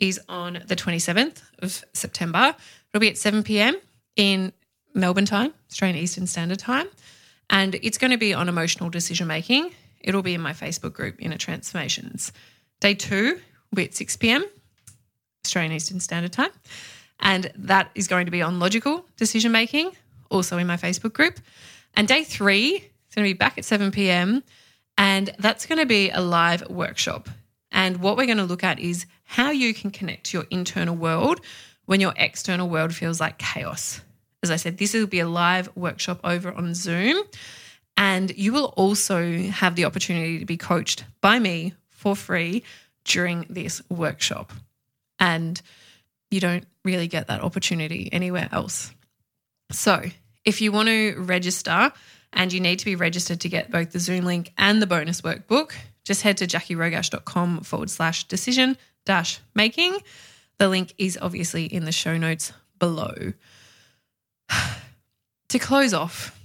is 0.00 0.20
on 0.28 0.62
the 0.66 0.74
27th 0.74 1.42
of 1.60 1.84
September. 1.92 2.54
It'll 2.88 3.00
be 3.00 3.08
at 3.08 3.16
7 3.18 3.44
p.m. 3.44 3.76
in 4.16 4.52
Melbourne 4.94 5.26
time, 5.26 5.54
Australian 5.70 5.98
Eastern 6.02 6.26
Standard 6.26 6.58
Time. 6.58 6.88
And 7.50 7.76
it's 7.76 7.98
going 7.98 8.10
to 8.10 8.18
be 8.18 8.34
on 8.34 8.48
emotional 8.48 8.90
decision 8.90 9.28
making. 9.28 9.70
It'll 10.00 10.22
be 10.22 10.34
in 10.34 10.40
my 10.40 10.52
Facebook 10.52 10.92
group, 10.92 11.16
Inner 11.20 11.38
Transformations. 11.38 12.32
Day 12.80 12.94
two 12.94 13.38
will 13.70 13.76
be 13.76 13.84
at 13.84 13.94
6 13.94 14.16
p.m. 14.16 14.44
Australian 15.48 15.72
Eastern 15.72 15.98
Standard 15.98 16.32
Time. 16.32 16.50
And 17.20 17.50
that 17.56 17.90
is 17.94 18.06
going 18.06 18.26
to 18.26 18.30
be 18.30 18.42
on 18.42 18.60
logical 18.60 19.04
decision 19.16 19.50
making, 19.50 19.90
also 20.30 20.58
in 20.58 20.66
my 20.66 20.76
Facebook 20.76 21.14
group. 21.14 21.40
And 21.94 22.06
day 22.06 22.22
three 22.22 22.74
is 22.76 23.14
going 23.14 23.26
to 23.26 23.34
be 23.34 23.38
back 23.38 23.56
at 23.56 23.64
7 23.64 23.90
p.m. 23.90 24.44
And 24.98 25.34
that's 25.38 25.66
going 25.66 25.78
to 25.78 25.86
be 25.86 26.10
a 26.10 26.20
live 26.20 26.68
workshop. 26.68 27.28
And 27.72 27.96
what 27.98 28.16
we're 28.16 28.26
going 28.26 28.38
to 28.38 28.44
look 28.44 28.62
at 28.62 28.78
is 28.78 29.06
how 29.24 29.50
you 29.50 29.72
can 29.72 29.90
connect 29.90 30.26
to 30.26 30.38
your 30.38 30.46
internal 30.50 30.94
world 30.94 31.40
when 31.86 32.00
your 32.00 32.12
external 32.16 32.68
world 32.68 32.94
feels 32.94 33.20
like 33.20 33.38
chaos. 33.38 34.02
As 34.42 34.50
I 34.50 34.56
said, 34.56 34.76
this 34.76 34.92
will 34.92 35.06
be 35.06 35.20
a 35.20 35.28
live 35.28 35.74
workshop 35.74 36.20
over 36.24 36.52
on 36.52 36.74
Zoom. 36.74 37.22
And 37.96 38.36
you 38.36 38.52
will 38.52 38.72
also 38.76 39.38
have 39.38 39.74
the 39.76 39.86
opportunity 39.86 40.38
to 40.38 40.44
be 40.44 40.56
coached 40.56 41.04
by 41.20 41.38
me 41.38 41.74
for 41.88 42.14
free 42.14 42.62
during 43.04 43.46
this 43.48 43.82
workshop. 43.88 44.52
And 45.18 45.60
you 46.30 46.40
don't 46.40 46.66
really 46.84 47.08
get 47.08 47.28
that 47.28 47.42
opportunity 47.42 48.08
anywhere 48.12 48.48
else. 48.52 48.92
So, 49.70 50.02
if 50.44 50.60
you 50.60 50.72
want 50.72 50.88
to 50.88 51.14
register 51.18 51.92
and 52.32 52.52
you 52.52 52.60
need 52.60 52.78
to 52.78 52.84
be 52.84 52.96
registered 52.96 53.40
to 53.40 53.48
get 53.48 53.70
both 53.70 53.92
the 53.92 53.98
Zoom 53.98 54.24
link 54.24 54.52
and 54.56 54.80
the 54.80 54.86
bonus 54.86 55.20
workbook, 55.20 55.72
just 56.04 56.22
head 56.22 56.38
to 56.38 56.46
jackierogash.com 56.46 57.60
forward 57.60 57.90
slash 57.90 58.24
decision 58.24 58.76
dash 59.04 59.40
making. 59.54 59.98
The 60.58 60.68
link 60.68 60.94
is 60.98 61.18
obviously 61.20 61.64
in 61.66 61.84
the 61.84 61.92
show 61.92 62.16
notes 62.16 62.52
below. 62.78 63.32
to 65.48 65.58
close 65.58 65.94
off, 65.94 66.38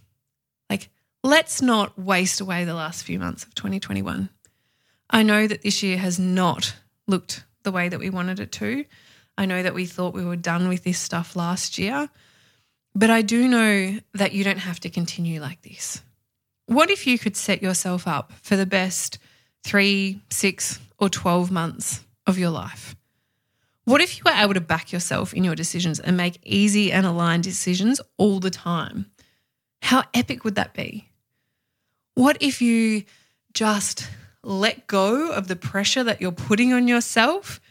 like, 0.69 0.89
let's 1.23 1.61
not 1.61 1.97
waste 1.97 2.41
away 2.41 2.65
the 2.65 2.73
last 2.73 3.03
few 3.03 3.19
months 3.19 3.43
of 3.43 3.55
2021. 3.55 4.29
I 5.09 5.23
know 5.23 5.47
that 5.47 5.61
this 5.61 5.83
year 5.83 5.97
has 5.97 6.19
not 6.19 6.75
looked 7.07 7.43
the 7.63 7.71
way 7.71 7.89
that 7.89 7.99
we 7.99 8.09
wanted 8.09 8.39
it 8.39 8.51
to. 8.53 8.85
I 9.37 9.45
know 9.45 9.63
that 9.63 9.73
we 9.73 9.85
thought 9.85 10.13
we 10.13 10.25
were 10.25 10.35
done 10.35 10.67
with 10.67 10.83
this 10.83 10.99
stuff 10.99 11.35
last 11.35 11.77
year, 11.77 12.09
but 12.93 13.09
I 13.09 13.21
do 13.21 13.47
know 13.47 13.99
that 14.13 14.33
you 14.33 14.43
don't 14.43 14.59
have 14.59 14.79
to 14.81 14.89
continue 14.89 15.41
like 15.41 15.61
this. 15.61 16.01
What 16.67 16.89
if 16.89 17.07
you 17.07 17.17
could 17.17 17.35
set 17.35 17.61
yourself 17.61 18.07
up 18.07 18.31
for 18.41 18.55
the 18.55 18.65
best 18.65 19.17
three, 19.63 20.21
six, 20.29 20.79
or 20.99 21.09
12 21.09 21.51
months 21.51 22.03
of 22.27 22.37
your 22.37 22.51
life? 22.51 22.95
What 23.85 24.01
if 24.01 24.17
you 24.17 24.23
were 24.25 24.31
able 24.31 24.53
to 24.53 24.61
back 24.61 24.93
yourself 24.93 25.33
in 25.33 25.43
your 25.43 25.55
decisions 25.55 25.99
and 25.99 26.15
make 26.15 26.39
easy 26.43 26.91
and 26.91 27.05
aligned 27.05 27.43
decisions 27.43 27.99
all 28.17 28.39
the 28.39 28.49
time? 28.49 29.07
How 29.81 30.03
epic 30.13 30.45
would 30.45 30.55
that 30.55 30.73
be? 30.73 31.09
What 32.15 32.37
if 32.39 32.61
you 32.61 33.03
just 33.53 34.07
let 34.43 34.87
go 34.87 35.31
of 35.31 35.47
the 35.47 35.55
pressure 35.55 36.03
that 36.03 36.21
you're 36.21 36.31
putting 36.31 36.73
on 36.73 36.87
yourself 36.87 37.61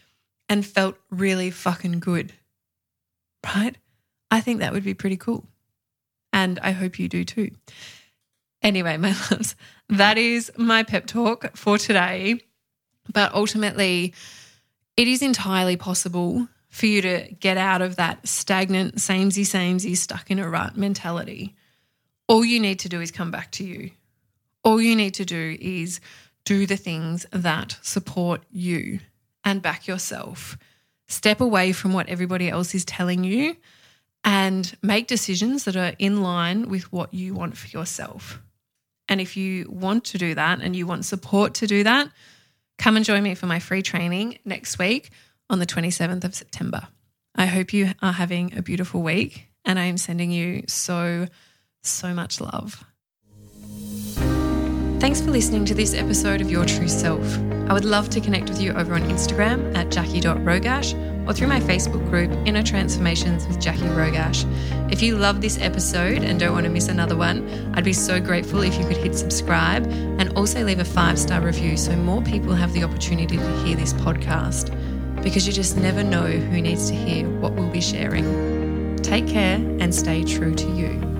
and 0.49 0.65
felt 0.65 0.97
really 1.09 1.51
fucking 1.51 1.99
good. 1.99 2.33
Right? 3.45 3.75
I 4.31 4.41
think 4.41 4.59
that 4.59 4.73
would 4.73 4.83
be 4.83 4.93
pretty 4.93 5.17
cool. 5.17 5.45
And 6.31 6.59
I 6.59 6.71
hope 6.71 6.97
you 6.97 7.07
do 7.07 7.23
too. 7.23 7.51
Anyway, 8.61 8.97
my 8.97 9.15
loves, 9.31 9.55
that 9.89 10.17
is 10.17 10.51
my 10.57 10.83
pep 10.83 11.05
talk 11.05 11.55
for 11.55 11.77
today. 11.77 12.39
But 13.11 13.33
ultimately, 13.33 14.13
it 14.97 15.07
is 15.07 15.21
entirely 15.21 15.77
possible 15.77 16.47
for 16.69 16.87
you 16.87 17.01
to 17.01 17.27
get 17.39 17.57
out 17.57 17.81
of 17.81 17.97
that 17.97 18.27
stagnant, 18.27 18.99
samey, 18.99 19.43
samey, 19.43 19.93
stuck 19.95 20.31
in 20.31 20.39
a 20.39 20.49
rut 20.49 20.75
mentality. 20.75 21.55
All 22.27 22.43
you 22.43 22.59
need 22.59 22.79
to 22.79 22.89
do 22.89 23.01
is 23.01 23.11
come 23.11 23.29
back 23.29 23.51
to 23.51 23.63
you. 23.63 23.91
All 24.63 24.81
you 24.81 24.95
need 24.95 25.13
to 25.15 25.25
do 25.25 25.57
is 25.59 25.99
do 26.45 26.65
the 26.65 26.77
things 26.77 27.25
that 27.31 27.77
support 27.81 28.41
you 28.51 28.99
and 29.43 29.61
back 29.61 29.87
yourself. 29.87 30.57
Step 31.07 31.41
away 31.41 31.71
from 31.71 31.93
what 31.93 32.07
everybody 32.07 32.49
else 32.49 32.73
is 32.73 32.85
telling 32.85 33.23
you 33.23 33.55
and 34.23 34.75
make 34.81 35.07
decisions 35.07 35.65
that 35.65 35.75
are 35.75 35.93
in 35.99 36.21
line 36.21 36.69
with 36.69 36.91
what 36.91 37.13
you 37.13 37.33
want 37.33 37.57
for 37.57 37.67
yourself. 37.67 38.41
And 39.09 39.19
if 39.19 39.35
you 39.35 39.69
want 39.69 40.05
to 40.05 40.17
do 40.17 40.33
that 40.35 40.61
and 40.61 40.75
you 40.75 40.87
want 40.87 41.05
support 41.05 41.55
to 41.55 41.67
do 41.67 41.83
that, 41.83 42.09
come 42.77 42.95
and 42.95 43.05
join 43.05 43.21
me 43.23 43.35
for 43.35 43.47
my 43.47 43.59
free 43.59 43.81
training 43.81 44.39
next 44.45 44.79
week 44.79 45.09
on 45.49 45.59
the 45.59 45.65
27th 45.65 46.23
of 46.23 46.33
September. 46.33 46.87
I 47.35 47.47
hope 47.47 47.73
you 47.73 47.91
are 48.01 48.13
having 48.13 48.57
a 48.57 48.61
beautiful 48.61 49.01
week 49.01 49.49
and 49.65 49.77
I 49.77 49.85
am 49.85 49.97
sending 49.97 50.31
you 50.31 50.63
so, 50.67 51.27
so 51.81 52.13
much 52.13 52.39
love. 52.39 52.83
Thanks 55.03 55.19
for 55.19 55.31
listening 55.31 55.65
to 55.65 55.73
this 55.73 55.93
episode 55.93 56.39
of 56.39 56.49
Your 56.49 56.63
True 56.63 56.87
Self. 56.87 57.37
I 57.67 57.73
would 57.73 57.83
love 57.83 58.09
to 58.11 58.21
connect 58.21 58.47
with 58.47 58.61
you 58.61 58.71
over 58.71 58.95
on 58.95 59.01
Instagram 59.01 59.75
at 59.75 59.91
jackie.rogash 59.91 61.27
or 61.27 61.33
through 61.33 61.47
my 61.47 61.59
Facebook 61.59 62.09
group, 62.09 62.31
Inner 62.47 62.63
Transformations 62.63 63.45
with 63.45 63.59
Jackie 63.59 63.81
Rogash. 63.81 64.45
If 64.93 65.01
you 65.01 65.17
love 65.17 65.41
this 65.41 65.59
episode 65.59 66.23
and 66.23 66.39
don't 66.39 66.53
want 66.53 66.63
to 66.63 66.69
miss 66.69 66.87
another 66.87 67.17
one, 67.17 67.73
I'd 67.75 67.83
be 67.83 67.91
so 67.91 68.21
grateful 68.21 68.61
if 68.61 68.79
you 68.79 68.87
could 68.87 68.95
hit 68.95 69.13
subscribe 69.13 69.85
and 69.91 70.31
also 70.37 70.63
leave 70.63 70.79
a 70.79 70.85
five 70.85 71.19
star 71.19 71.41
review 71.41 71.75
so 71.75 71.93
more 71.97 72.21
people 72.21 72.53
have 72.53 72.71
the 72.71 72.85
opportunity 72.85 73.35
to 73.35 73.57
hear 73.65 73.75
this 73.75 73.91
podcast 73.91 74.71
because 75.21 75.45
you 75.45 75.51
just 75.51 75.75
never 75.75 76.01
know 76.01 76.27
who 76.27 76.61
needs 76.61 76.89
to 76.89 76.95
hear 76.95 77.27
what 77.41 77.51
we'll 77.55 77.69
be 77.69 77.81
sharing. 77.81 78.95
Take 79.01 79.27
care 79.27 79.57
and 79.57 79.93
stay 79.93 80.23
true 80.23 80.55
to 80.55 80.71
you. 80.71 81.12